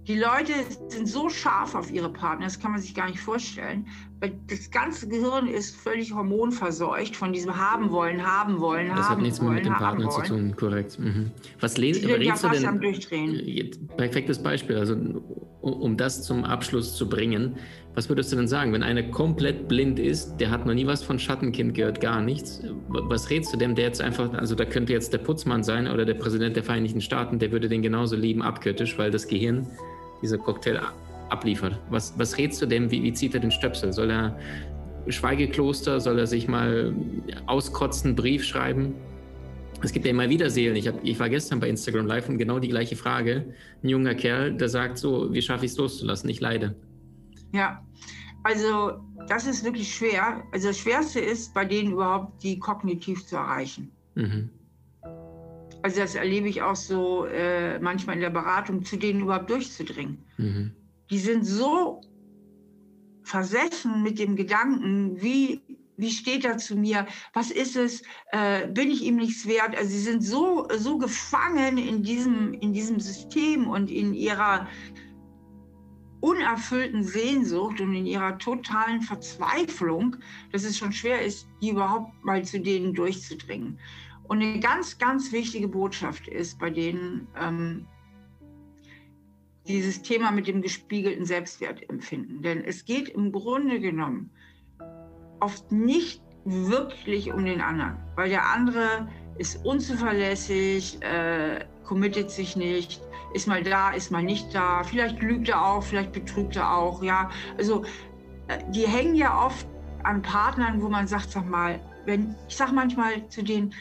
Die 0.09 0.19
Leute 0.19 0.53
sind 0.89 1.07
so 1.07 1.29
scharf 1.29 1.77
auf 1.77 1.93
ihre 1.93 2.13
Partner, 2.13 2.47
das 2.47 2.59
kann 2.59 2.73
man 2.73 2.81
sich 2.81 2.93
gar 2.93 3.09
nicht 3.09 3.21
vorstellen. 3.21 3.87
Weil 4.23 4.35
das 4.47 4.71
ganze 4.71 5.09
Gehirn 5.09 5.49
ist 5.49 5.75
völlig 5.75 6.15
hormonverseucht 6.15 7.17
von 7.17 7.33
diesem 7.33 7.57
haben 7.57 7.91
wollen, 7.91 8.25
haben 8.25 8.61
wollen, 8.61 8.87
das 8.87 8.97
haben 8.97 8.97
wollen. 8.97 8.97
Das 8.97 9.09
hat 9.09 9.21
nichts 9.21 9.43
mehr 9.43 9.51
mit 9.51 9.67
dem 9.67 9.73
Partner 9.73 10.11
zu 10.11 10.23
tun, 10.23 10.55
korrekt. 10.55 10.97
Mhm. 10.97 11.33
Was 11.59 11.77
le 11.77 11.91
die 11.91 12.07
redest 12.07 12.45
ja 12.45 12.51
du 12.51 12.57
denn? 12.57 12.67
Am 12.67 12.81
Durchdrehen. 12.81 13.89
Perfektes 13.97 14.41
Beispiel. 14.41 14.77
Also 14.77 14.95
um 15.61 15.97
das 15.97 16.23
zum 16.23 16.45
Abschluss 16.45 16.95
zu 16.97 17.09
bringen, 17.09 17.57
was 17.97 18.09
würdest 18.09 18.31
du 18.31 18.37
denn 18.37 18.47
sagen, 18.47 18.73
wenn 18.73 18.85
einer 18.85 19.03
komplett 19.03 19.67
blind 19.67 19.99
ist, 19.99 20.37
der 20.37 20.51
hat 20.53 20.67
noch 20.67 20.75
nie 20.75 20.87
was 20.87 21.03
von 21.03 21.19
Schattenkind 21.19 21.75
gehört, 21.75 22.01
gar 22.01 22.21
nichts? 22.21 22.63
Was 22.89 23.29
rätst 23.29 23.53
du 23.53 23.57
dem, 23.57 23.75
der 23.75 23.87
jetzt 23.87 24.01
einfach, 24.01 24.33
also 24.35 24.55
da 24.55 24.65
könnte 24.65 24.93
jetzt 24.93 25.13
der 25.13 25.19
Putzmann 25.19 25.65
sein 25.65 25.89
oder 25.89 26.05
der 26.05 26.15
Präsident 26.15 26.55
der 26.55 26.63
Vereinigten 26.63 27.01
Staaten, 27.01 27.41
der 27.41 27.51
würde 27.51 27.69
den 27.69 27.83
genauso 27.83 28.15
lieben, 28.15 28.41
abkritisch, 28.41 28.97
weil 28.99 29.11
das 29.11 29.27
Gehirn 29.27 29.67
dieser 30.23 30.39
Cocktail 30.39 30.79
abliefert. 31.33 31.81
Was, 31.91 32.17
was 32.19 32.37
rätst 32.39 32.61
du 32.63 32.67
dem? 32.67 32.91
Wie, 32.91 33.03
wie 33.03 33.13
zieht 33.13 33.35
er 33.35 33.41
den 33.41 33.51
Stöpsel? 33.51 33.93
Soll 33.93 34.11
er 34.11 34.39
Schweigekloster? 35.09 36.01
Soll 36.01 36.19
er 36.19 36.27
sich 36.27 36.47
mal 36.47 36.95
auskotzen, 37.47 38.15
Brief 38.15 38.45
schreiben? 38.45 38.95
Es 39.83 39.93
gibt 39.93 40.05
ja 40.05 40.13
immer 40.13 40.29
wieder 40.29 40.49
Seelen. 40.49 40.77
Ich, 40.77 40.87
hab, 40.87 41.03
ich 41.03 41.19
war 41.19 41.29
gestern 41.29 41.59
bei 41.59 41.69
Instagram 41.69 42.07
Live 42.07 42.29
und 42.29 42.39
genau 42.39 42.59
die 42.61 42.69
gleiche 42.69 42.95
Frage. 42.95 43.55
Ein 43.83 43.89
junger 43.89 44.15
Kerl, 44.15 44.55
der 44.55 44.69
sagt 44.69 44.99
so, 44.99 45.33
wie 45.33 45.43
schaffe 45.43 45.65
ich 45.65 45.73
es 45.73 45.79
loszulassen? 45.79 46.31
Ich 46.31 46.41
leide. 46.41 46.77
Ja, 47.53 47.85
also 48.45 49.01
das 49.29 49.47
ist 49.47 49.65
wirklich 49.65 49.93
schwer. 49.93 50.45
Also 50.53 50.69
das 50.69 50.79
Schwerste 50.79 51.21
ist, 51.21 51.53
bei 51.53 51.65
denen 51.65 51.93
überhaupt 51.93 52.43
die 52.43 52.59
kognitiv 52.59 53.27
zu 53.27 53.37
erreichen. 53.37 53.91
Mhm. 54.15 54.51
Also 55.83 56.01
das 56.01 56.15
erlebe 56.15 56.49
ich 56.49 56.63
auch 56.63 56.77
so 56.77 57.27
äh, 57.27 57.81
manchmal 57.81 58.15
in 58.15 58.23
der 58.23 58.31
Beratung, 58.31 58.85
zu 58.85 58.97
denen 58.97 59.23
überhaupt 59.23 59.51
durchzudringen. 59.51 60.19
Mhm. 60.37 60.73
Die 61.13 61.19
sind 61.19 61.45
so 61.45 62.01
versessen 63.23 64.03
mit 64.03 64.19
dem 64.19 64.35
Gedanken, 64.35 65.21
wie, 65.21 65.61
wie 65.99 66.11
steht 66.11 66.47
er 66.47 66.57
zu 66.57 66.75
mir, 66.75 67.07
was 67.35 67.51
ist 67.51 67.77
es, 67.77 68.03
äh, 68.31 68.67
bin 68.69 68.91
ich 68.91 69.03
ihm 69.03 69.17
nichts 69.17 69.47
wert. 69.47 69.77
Also 69.77 69.91
sie 69.91 70.01
sind 70.01 70.23
so, 70.23 70.67
so 70.75 70.97
gefangen 70.97 71.77
in 71.77 72.03
diesem, 72.03 72.55
in 72.55 72.73
diesem 72.73 72.99
System 72.99 73.69
und 73.69 73.91
in 73.91 74.15
ihrer 74.15 74.67
unerfüllten 76.21 77.05
Sehnsucht 77.05 77.83
und 77.83 77.95
in 77.95 78.07
ihrer 78.07 78.39
totalen 78.39 79.03
Verzweiflung, 79.03 80.17
dass 80.51 80.65
es 80.65 80.79
schon 80.79 80.93
schwer 80.93 81.21
ist, 81.21 81.47
die 81.61 81.71
überhaupt 81.71 82.25
mal 82.25 82.43
zu 82.43 82.59
denen 82.59 82.95
durchzudringen. 82.95 83.79
Und 84.29 84.41
eine 84.41 84.61
ganz, 84.61 84.97
ganz 84.97 85.31
wichtige 85.31 85.69
Botschaft 85.69 86.27
ist 86.29 86.59
bei 86.59 86.71
denen 86.71 87.27
ähm, 87.39 87.87
dieses 89.67 90.03
Thema 90.03 90.31
mit 90.31 90.47
dem 90.47 90.63
gespiegelten 90.63 91.25
Selbstwertempfinden. 91.25 92.43
Denn 92.43 92.65
es 92.65 92.85
geht 92.85 93.09
im 93.09 93.33
Grunde 93.33 93.81
genommen 93.81 94.31
oft 95.41 95.71
nicht 95.71 96.23
wirklich 96.45 97.33
um 97.33 97.45
den 97.45 97.61
anderen, 97.61 97.97
weil 98.17 98.29
der 98.29 98.49
andere 98.49 99.09
ist 99.39 99.65
unzuverlässig, 99.65 101.01
äh, 101.03 101.65
committet 101.85 102.31
sich 102.31 102.57
nicht, 102.57 103.01
ist 103.35 103.47
mal 103.47 103.63
da, 103.63 103.93
ist 103.93 104.11
mal 104.11 104.23
nicht 104.23 104.55
da, 104.55 104.83
vielleicht 104.83 105.21
lügt 105.23 105.49
er 105.49 105.65
auch, 105.65 105.83
vielleicht 105.83 106.13
betrügt 106.13 106.57
er 106.57 106.77
auch, 106.77 107.03
ja. 107.03 107.31
Also 107.57 107.85
äh, 108.49 108.59
die 108.71 108.87
hängen 108.87 109.15
ja 109.15 109.47
oft 109.47 109.67
an 110.03 110.23
Partnern, 110.23 110.83
wo 110.83 110.89
man 110.89 111.07
sagt, 111.07 111.31
sag 111.31 111.49
mal, 111.49 111.81
wenn, 112.07 112.35
ich 112.49 112.57
sag 112.57 112.73
manchmal 112.73 113.29
zu 113.29 113.43
denen, 113.43 113.73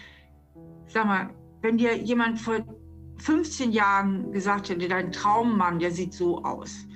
sag 0.87 1.05
mal, 1.05 1.29
wenn 1.61 1.77
dir 1.77 1.97
jemand 1.97 2.39
vor 2.39 2.63
15 3.21 3.71
Jahren 3.71 4.31
gesagt 4.31 4.69
hätte, 4.69 4.87
dein 4.87 5.11
Traummann, 5.11 5.79
der 5.79 5.91
sieht 5.91 6.13
so 6.13 6.43
aus. 6.43 6.87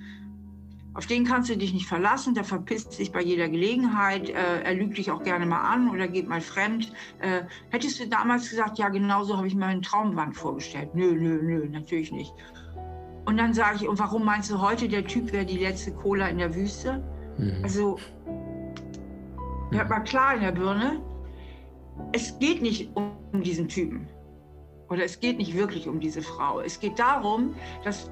Auf 0.95 1.05
den 1.07 1.25
kannst 1.25 1.49
du 1.49 1.57
dich 1.57 1.73
nicht 1.73 1.87
verlassen, 1.87 2.33
der 2.33 2.45
verpisst 2.45 2.93
sich 2.93 3.11
bei 3.11 3.21
jeder 3.21 3.49
Gelegenheit, 3.49 4.29
äh, 4.29 4.61
er 4.63 4.73
lügt 4.73 4.97
dich 4.97 5.11
auch 5.11 5.23
gerne 5.23 5.45
mal 5.45 5.61
an 5.61 5.89
oder 5.89 6.07
geht 6.07 6.27
mal 6.27 6.39
fremd. 6.39 6.93
Äh, 7.19 7.41
hättest 7.69 7.99
du 7.99 8.07
damals 8.07 8.49
gesagt, 8.49 8.79
ja, 8.79 8.87
genau 8.87 9.23
so 9.23 9.35
habe 9.35 9.45
ich 9.45 9.55
mir 9.55 9.65
einen 9.65 9.81
Traumwand 9.81 10.37
vorgestellt? 10.37 10.95
Nö, 10.95 11.13
nö, 11.13 11.41
nö, 11.43 11.67
natürlich 11.69 12.13
nicht. 12.13 12.33
Und 13.25 13.37
dann 13.37 13.53
sage 13.53 13.77
ich, 13.81 13.87
und 13.87 13.99
warum 13.99 14.23
meinst 14.23 14.49
du 14.49 14.61
heute, 14.61 14.87
der 14.87 15.05
Typ 15.05 15.33
wäre 15.33 15.45
die 15.45 15.57
letzte 15.57 15.91
Cola 15.91 16.27
in 16.27 16.37
der 16.37 16.55
Wüste? 16.55 17.03
Mhm. 17.37 17.59
Also, 17.61 17.99
hat 19.75 19.89
mal 19.89 19.99
klar 20.01 20.35
in 20.35 20.41
der 20.41 20.51
Birne, 20.53 21.01
es 22.13 22.39
geht 22.39 22.61
nicht 22.61 22.89
um 22.95 23.41
diesen 23.43 23.67
Typen. 23.67 24.07
Oder 24.89 25.03
es 25.03 25.19
geht 25.19 25.37
nicht 25.37 25.55
wirklich 25.55 25.87
um 25.87 25.99
diese 25.99 26.21
Frau. 26.21 26.59
Es 26.59 26.79
geht 26.79 26.99
darum, 26.99 27.55
dass 27.83 28.09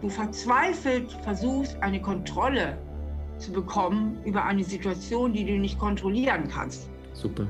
du 0.00 0.08
verzweifelt 0.08 1.12
versuchst, 1.22 1.76
eine 1.82 2.00
Kontrolle 2.00 2.78
zu 3.38 3.52
bekommen 3.52 4.18
über 4.24 4.44
eine 4.44 4.62
Situation, 4.62 5.32
die 5.32 5.44
du 5.44 5.58
nicht 5.58 5.78
kontrollieren 5.78 6.48
kannst. 6.48 6.88
Super. 7.12 7.46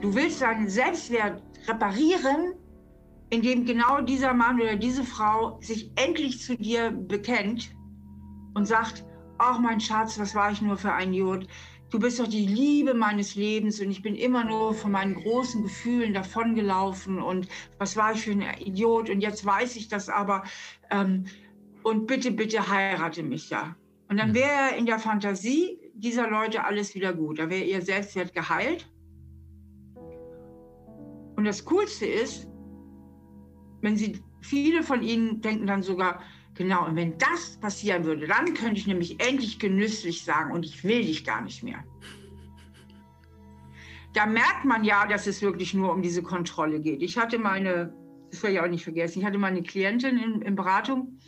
Du 0.00 0.14
willst 0.14 0.42
deinen 0.42 0.68
Selbstwert 0.68 1.42
reparieren, 1.66 2.54
indem 3.30 3.64
genau 3.64 4.00
dieser 4.00 4.32
Mann 4.32 4.60
oder 4.60 4.76
diese 4.76 5.04
Frau 5.04 5.58
sich 5.60 5.90
endlich 5.96 6.40
zu 6.40 6.56
dir 6.56 6.90
bekennt 6.90 7.70
und 8.54 8.66
sagt, 8.66 9.04
ach 9.38 9.58
mein 9.58 9.80
Schatz, 9.80 10.18
was 10.18 10.34
war 10.34 10.50
ich 10.50 10.62
nur 10.62 10.76
für 10.76 10.92
ein 10.92 11.12
Idiot 11.12 11.46
du 11.90 11.98
bist 11.98 12.20
doch 12.20 12.28
die 12.28 12.46
Liebe 12.46 12.94
meines 12.94 13.34
Lebens 13.34 13.80
und 13.80 13.90
ich 13.90 14.02
bin 14.02 14.14
immer 14.14 14.44
nur 14.44 14.74
von 14.74 14.92
meinen 14.92 15.14
großen 15.14 15.62
Gefühlen 15.62 16.14
davongelaufen 16.14 17.20
und 17.20 17.48
was 17.78 17.96
war 17.96 18.12
ich 18.12 18.22
für 18.22 18.32
ein 18.32 18.42
Idiot 18.60 19.10
und 19.10 19.20
jetzt 19.20 19.44
weiß 19.44 19.76
ich 19.76 19.88
das 19.88 20.08
aber 20.08 20.44
ähm, 20.90 21.24
und 21.82 22.06
bitte, 22.06 22.30
bitte 22.30 22.68
heirate 22.68 23.22
mich 23.22 23.50
ja. 23.50 23.76
Und 24.08 24.18
dann 24.18 24.28
hm. 24.28 24.34
wäre 24.34 24.76
in 24.76 24.86
der 24.86 24.98
Fantasie 24.98 25.78
dieser 25.94 26.28
Leute 26.28 26.64
alles 26.64 26.94
wieder 26.94 27.12
gut. 27.12 27.38
Da 27.38 27.50
wäre 27.50 27.64
ihr 27.64 27.82
Selbstwert 27.82 28.34
geheilt. 28.34 28.90
Und 31.36 31.44
das 31.44 31.64
Coolste 31.64 32.06
ist, 32.06 32.48
wenn 33.80 33.96
sie, 33.96 34.20
viele 34.40 34.82
von 34.82 35.02
ihnen 35.02 35.40
denken 35.40 35.66
dann 35.66 35.82
sogar, 35.82 36.20
Genau, 36.58 36.86
und 36.86 36.96
wenn 36.96 37.16
das 37.18 37.56
passieren 37.60 38.04
würde, 38.04 38.26
dann 38.26 38.52
könnte 38.52 38.80
ich 38.80 38.88
nämlich 38.88 39.24
endlich 39.24 39.60
genüsslich 39.60 40.24
sagen, 40.24 40.52
und 40.52 40.66
ich 40.66 40.82
will 40.82 41.04
dich 41.04 41.24
gar 41.24 41.40
nicht 41.40 41.62
mehr. 41.62 41.84
Da 44.12 44.26
merkt 44.26 44.64
man 44.64 44.82
ja, 44.82 45.06
dass 45.06 45.28
es 45.28 45.40
wirklich 45.40 45.72
nur 45.72 45.92
um 45.92 46.02
diese 46.02 46.20
Kontrolle 46.20 46.80
geht. 46.80 47.00
Ich 47.00 47.16
hatte 47.16 47.38
meine, 47.38 47.94
das 48.32 48.42
will 48.42 48.50
ich 48.50 48.60
auch 48.60 48.66
nicht 48.66 48.82
vergessen, 48.82 49.20
ich 49.20 49.24
hatte 49.24 49.38
meine 49.38 49.62
Klientin 49.62 50.18
in, 50.18 50.42
in 50.42 50.56
Beratung 50.56 51.20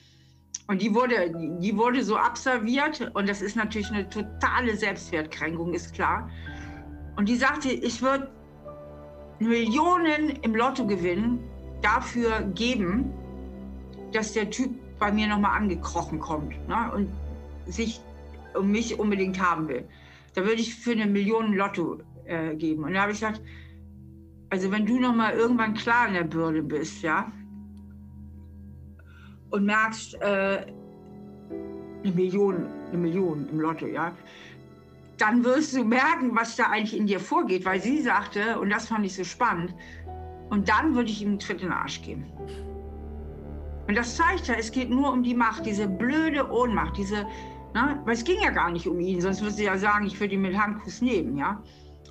und 0.66 0.82
die 0.82 0.92
wurde, 0.92 1.32
die 1.60 1.76
wurde 1.76 2.02
so 2.02 2.16
abserviert 2.16 3.12
und 3.14 3.28
das 3.28 3.40
ist 3.40 3.54
natürlich 3.54 3.92
eine 3.92 4.08
totale 4.08 4.76
Selbstwertkränkung, 4.76 5.74
ist 5.74 5.94
klar. 5.94 6.28
Und 7.14 7.28
die 7.28 7.36
sagte, 7.36 7.70
ich 7.70 8.02
würde 8.02 8.32
Millionen 9.38 10.30
im 10.42 10.56
Lotto 10.56 10.84
gewinnen, 10.84 11.38
dafür 11.82 12.40
geben, 12.52 13.12
dass 14.12 14.32
der 14.32 14.50
Typ 14.50 14.79
bei 15.00 15.10
mir 15.10 15.26
nochmal 15.26 15.56
angekrochen 15.56 16.20
kommt 16.20 16.52
ne, 16.68 16.92
und 16.94 17.08
sich 17.66 18.00
um 18.54 18.70
mich 18.70 18.98
unbedingt 18.98 19.40
haben 19.40 19.66
will. 19.68 19.88
Da 20.34 20.42
würde 20.42 20.60
ich 20.60 20.74
für 20.74 20.92
eine 20.92 21.06
Million 21.06 21.54
Lotto 21.54 21.98
äh, 22.26 22.54
geben. 22.54 22.84
Und 22.84 22.94
da 22.94 23.02
habe 23.02 23.12
ich 23.12 23.18
gesagt, 23.18 23.40
also 24.50 24.70
wenn 24.70 24.86
du 24.86 25.00
nochmal 25.00 25.32
irgendwann 25.32 25.74
klar 25.74 26.06
in 26.08 26.14
der 26.14 26.24
Bürde 26.24 26.62
bist, 26.62 27.02
ja, 27.02 27.32
und 29.50 29.64
merkst, 29.64 30.14
äh, 30.20 30.66
eine 32.02 32.12
Million, 32.14 32.66
eine 32.88 32.98
Million 32.98 33.48
im 33.48 33.60
Lotto, 33.60 33.86
ja, 33.86 34.14
dann 35.18 35.44
wirst 35.44 35.76
du 35.76 35.84
merken, 35.84 36.34
was 36.34 36.56
da 36.56 36.70
eigentlich 36.70 36.96
in 36.96 37.06
dir 37.06 37.20
vorgeht, 37.20 37.64
weil 37.64 37.80
sie 37.80 38.00
sagte, 38.00 38.58
und 38.58 38.70
das 38.70 38.86
fand 38.88 39.04
ich 39.04 39.14
so 39.14 39.24
spannend, 39.24 39.74
und 40.50 40.68
dann 40.68 40.94
würde 40.94 41.10
ich 41.10 41.22
ihm 41.22 41.30
einen 41.30 41.38
Tritt 41.38 41.62
in 41.62 41.68
den 41.68 41.72
Arsch 41.72 42.02
geben. 42.02 42.24
Und 43.90 43.96
das 43.96 44.14
zeigt 44.14 44.46
ja, 44.46 44.54
es 44.54 44.70
geht 44.70 44.88
nur 44.88 45.12
um 45.12 45.24
die 45.24 45.34
Macht, 45.34 45.66
diese 45.66 45.88
blöde 45.88 46.48
Ohnmacht, 46.48 46.96
diese, 46.96 47.26
ne? 47.74 48.00
weil 48.04 48.14
es 48.14 48.22
ging 48.22 48.40
ja 48.40 48.50
gar 48.50 48.70
nicht 48.70 48.86
um 48.86 49.00
ihn, 49.00 49.20
sonst 49.20 49.40
würde 49.40 49.52
sie 49.52 49.64
ja 49.64 49.76
sagen, 49.76 50.06
ich 50.06 50.20
würde 50.20 50.34
ihn 50.34 50.42
mit 50.42 50.56
Handkuss 50.56 51.02
nehmen, 51.02 51.36
ja. 51.36 51.60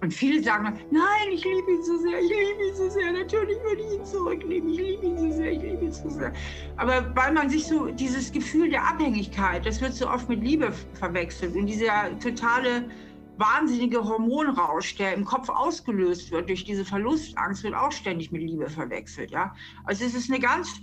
Und 0.01 0.13
viele 0.13 0.43
sagen 0.43 0.65
dann, 0.65 0.73
nein, 0.91 1.31
ich 1.31 1.45
liebe 1.45 1.71
ihn 1.71 1.81
so 1.81 1.97
sehr, 1.99 2.19
ich 2.19 2.29
liebe 2.29 2.67
ihn 2.67 2.75
so 2.75 2.89
sehr, 2.89 3.13
natürlich 3.13 3.57
würde 3.63 3.81
ich 3.81 3.97
ihn 3.97 4.03
zurücknehmen, 4.03 4.69
ich 4.71 4.77
liebe 4.77 5.05
ihn 5.05 5.17
so 5.19 5.31
sehr, 5.31 5.51
ich 5.53 5.61
liebe 5.61 5.85
ihn 5.85 5.91
so 5.93 6.09
sehr. 6.09 6.33
Aber 6.75 7.15
weil 7.15 7.31
man 7.31 7.49
sich 7.49 7.65
so, 7.65 7.85
dieses 7.85 8.29
Gefühl 8.33 8.69
der 8.69 8.85
Abhängigkeit, 8.85 9.65
das 9.65 9.79
wird 9.79 9.93
so 9.93 10.09
oft 10.09 10.27
mit 10.27 10.43
Liebe 10.43 10.73
verwechselt 10.95 11.55
und 11.55 11.65
dieser 11.65 12.19
totale 12.19 12.89
wahnsinnige 13.37 14.03
Hormonrausch, 14.03 14.97
der 14.97 15.13
im 15.13 15.23
Kopf 15.23 15.47
ausgelöst 15.47 16.29
wird 16.29 16.49
durch 16.49 16.65
diese 16.65 16.83
Verlustangst, 16.83 17.63
wird 17.63 17.73
auch 17.73 17.93
ständig 17.93 18.33
mit 18.33 18.41
Liebe 18.41 18.69
verwechselt, 18.69 19.31
ja. 19.31 19.55
Also 19.85 20.03
es 20.03 20.13
ist 20.13 20.29
eine 20.29 20.41
ganz 20.41 20.81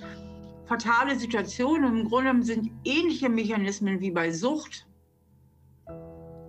fatale 0.66 1.16
Situation. 1.16 1.84
Und 1.84 2.00
Im 2.00 2.08
Grunde 2.08 2.42
sind 2.42 2.70
ähnliche 2.84 3.28
Mechanismen 3.28 4.00
wie 4.00 4.10
bei 4.10 4.30
Sucht, 4.30 4.86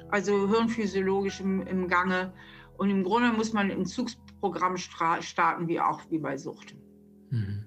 also 0.10 0.50
hirnphysiologisch 0.50 1.40
im, 1.40 1.66
im 1.68 1.88
Gange. 1.88 2.34
Und 2.78 2.90
im 2.90 3.04
Grunde 3.04 3.34
muss 3.34 3.54
man 3.54 3.68
ein 3.68 3.80
Entzugsprogramm 3.80 4.78
starten, 4.78 5.68
wie 5.68 5.80
auch 5.80 6.02
wie 6.10 6.20
bei 6.20 6.38
Sucht. 6.38 6.76
Mhm. 7.32 7.66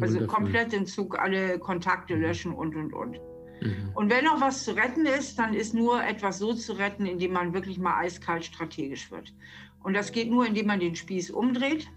Also 0.00 0.26
komplett 0.26 0.72
Entzug, 0.72 1.18
alle 1.18 1.58
Kontakte 1.58 2.14
löschen 2.14 2.52
und, 2.52 2.74
und, 2.74 2.94
und. 2.94 3.20
Mhm. 3.60 3.90
Und 3.94 4.10
wenn 4.10 4.24
noch 4.24 4.40
was 4.40 4.64
zu 4.64 4.74
retten 4.74 5.04
ist, 5.04 5.38
dann 5.38 5.52
ist 5.52 5.74
nur 5.74 6.02
etwas 6.02 6.38
so 6.38 6.54
zu 6.54 6.72
retten, 6.72 7.04
indem 7.04 7.32
man 7.34 7.52
wirklich 7.52 7.78
mal 7.78 7.98
eiskalt 7.98 8.44
strategisch 8.44 9.10
wird. 9.10 9.34
Und 9.82 9.94
das 9.94 10.12
geht 10.12 10.30
nur, 10.30 10.46
indem 10.46 10.66
man 10.66 10.80
den 10.80 10.96
Spieß 10.96 11.30
umdreht 11.30 11.88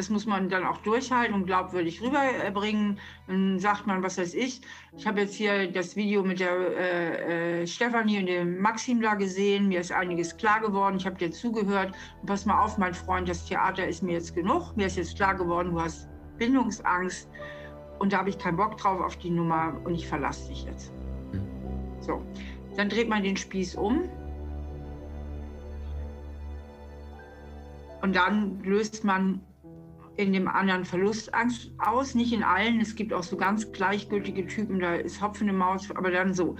Das 0.00 0.08
muss 0.08 0.24
man 0.24 0.48
dann 0.48 0.64
auch 0.64 0.78
durchhalten 0.78 1.34
und 1.34 1.44
glaubwürdig 1.44 2.00
rüberbringen. 2.00 2.98
Dann 3.26 3.58
sagt 3.58 3.86
man, 3.86 4.02
was 4.02 4.16
weiß 4.16 4.32
ich. 4.32 4.62
Ich 4.96 5.06
habe 5.06 5.20
jetzt 5.20 5.34
hier 5.34 5.70
das 5.70 5.94
Video 5.94 6.22
mit 6.22 6.40
der 6.40 6.52
äh, 6.56 7.60
äh, 7.60 7.66
Stefanie 7.66 8.18
und 8.18 8.24
dem 8.24 8.62
Maxim 8.62 9.02
da 9.02 9.12
gesehen. 9.12 9.68
Mir 9.68 9.80
ist 9.80 9.92
einiges 9.92 10.34
klar 10.38 10.58
geworden. 10.60 10.96
Ich 10.96 11.04
habe 11.04 11.16
dir 11.16 11.30
zugehört. 11.30 11.92
Und 12.22 12.26
pass 12.26 12.46
mal 12.46 12.64
auf, 12.64 12.78
mein 12.78 12.94
Freund, 12.94 13.28
das 13.28 13.44
Theater 13.44 13.86
ist 13.86 14.02
mir 14.02 14.12
jetzt 14.12 14.34
genug. 14.34 14.74
Mir 14.74 14.86
ist 14.86 14.96
jetzt 14.96 15.16
klar 15.16 15.34
geworden, 15.34 15.72
du 15.72 15.82
hast 15.82 16.08
Bindungsangst. 16.38 17.28
Und 17.98 18.14
da 18.14 18.20
habe 18.20 18.30
ich 18.30 18.38
keinen 18.38 18.56
Bock 18.56 18.78
drauf 18.78 19.02
auf 19.02 19.18
die 19.18 19.28
Nummer 19.28 19.78
und 19.84 19.94
ich 19.94 20.08
verlasse 20.08 20.48
dich 20.48 20.64
jetzt. 20.64 20.94
So, 22.00 22.22
dann 22.74 22.88
dreht 22.88 23.10
man 23.10 23.22
den 23.22 23.36
Spieß 23.36 23.74
um. 23.74 24.08
Und 28.00 28.16
dann 28.16 28.62
löst 28.62 29.04
man 29.04 29.42
in 30.20 30.32
dem 30.32 30.48
anderen 30.48 30.84
Verlustangst 30.84 31.70
aus, 31.78 32.14
nicht 32.14 32.32
in 32.32 32.42
allen. 32.42 32.80
Es 32.80 32.94
gibt 32.94 33.12
auch 33.12 33.22
so 33.22 33.36
ganz 33.36 33.72
gleichgültige 33.72 34.46
Typen, 34.46 34.80
da 34.80 34.94
ist 34.94 35.20
Hopfen 35.22 35.48
im 35.48 35.58
Maus, 35.58 35.90
aber 35.90 36.10
dann 36.10 36.34
so. 36.34 36.56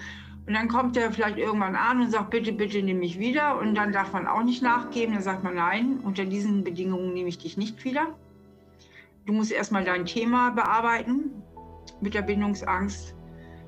Und 0.46 0.54
dann 0.54 0.68
kommt 0.68 0.96
er 0.96 1.12
vielleicht 1.12 1.38
irgendwann 1.38 1.76
an 1.76 2.00
und 2.00 2.10
sagt, 2.10 2.30
bitte, 2.30 2.52
bitte 2.52 2.82
nimm 2.82 2.98
mich 2.98 3.18
wieder. 3.18 3.58
Und 3.58 3.74
dann 3.74 3.92
darf 3.92 4.12
man 4.12 4.26
auch 4.26 4.42
nicht 4.42 4.62
nachgeben. 4.62 5.14
Dann 5.14 5.22
sagt 5.22 5.44
man, 5.44 5.54
nein, 5.54 6.00
unter 6.02 6.24
diesen 6.24 6.64
Bedingungen 6.64 7.12
nehme 7.12 7.28
ich 7.28 7.38
dich 7.38 7.56
nicht 7.56 7.84
wieder. 7.84 8.16
Du 9.26 9.32
musst 9.32 9.52
erstmal 9.52 9.84
dein 9.84 10.06
Thema 10.06 10.50
bearbeiten 10.50 11.30
mit 12.00 12.14
der 12.14 12.22
Bindungsangst. 12.22 13.14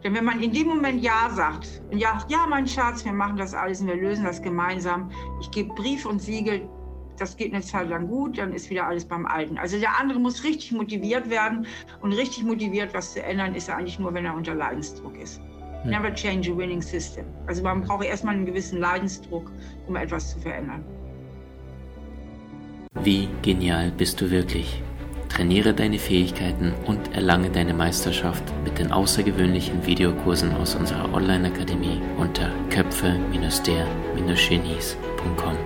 Denn 0.02 0.14
wenn 0.14 0.24
man 0.24 0.40
in 0.40 0.52
dem 0.52 0.66
Moment 0.66 1.02
Ja 1.02 1.31
sagt, 1.31 1.83
und 1.92 1.98
ja, 1.98 2.24
ja, 2.28 2.46
mein 2.48 2.66
Schatz, 2.66 3.05
wir 3.05 3.12
machen 3.12 3.37
das 3.37 3.55
alles 3.55 3.81
und 3.81 3.87
wir 3.87 3.96
lösen 3.96 4.24
das 4.24 4.42
gemeinsam. 4.42 5.11
Ich 5.40 5.50
gebe 5.52 5.72
Brief 5.74 6.05
und 6.05 6.20
Siegel, 6.20 6.68
das 7.22 7.37
geht 7.37 7.54
eine 7.54 7.62
Zeit 7.62 7.88
lang 7.88 8.08
gut, 8.08 8.38
dann 8.38 8.52
ist 8.52 8.68
wieder 8.68 8.85
alles 8.87 9.04
beim 9.04 9.26
Alten. 9.26 9.56
Also 9.56 9.78
der 9.78 9.96
andere 9.98 10.18
muss 10.18 10.42
richtig 10.42 10.72
motiviert 10.72 11.30
werden 11.30 11.66
und 12.00 12.12
richtig 12.12 12.42
motiviert, 12.44 12.92
was 12.94 13.14
zu 13.14 13.22
ändern, 13.22 13.54
ist 13.54 13.68
er 13.68 13.76
eigentlich 13.76 14.00
nur, 14.00 14.12
wenn 14.12 14.24
er 14.24 14.35
unter 14.35 14.54
Leidensdruck 14.54 15.16
ist. 15.16 15.40
Hm. 15.82 15.90
Never 15.90 16.12
change 16.12 16.50
a 16.50 16.56
winning 16.56 16.82
system. 16.82 17.24
Also 17.46 17.62
man 17.62 17.82
braucht 17.82 18.04
erstmal 18.04 18.35
einen 18.35 18.46
gewissen 18.46 18.80
Leidensdruck, 18.80 19.52
um 19.87 19.94
etwas 19.94 20.32
zu 20.32 20.40
verändern. 20.40 20.85
Wie 23.02 23.28
genial 23.42 23.92
bist 23.96 24.20
du 24.20 24.28
wirklich? 24.30 24.82
Trainiere 25.28 25.72
deine 25.72 25.98
Fähigkeiten 25.98 26.74
und 26.87 27.14
erlange 27.14 27.50
deine 27.50 27.72
Meisterschaft 27.72 28.42
mit 28.64 28.78
den 28.78 28.92
außergewöhnlichen 28.92 29.87
Videokursen 29.87 30.54
aus 30.56 30.74
unserer 30.74 31.14
Online-Akademie 31.14 32.02
unter 32.18 32.50
köpfe-der-genies.com. 32.68 35.56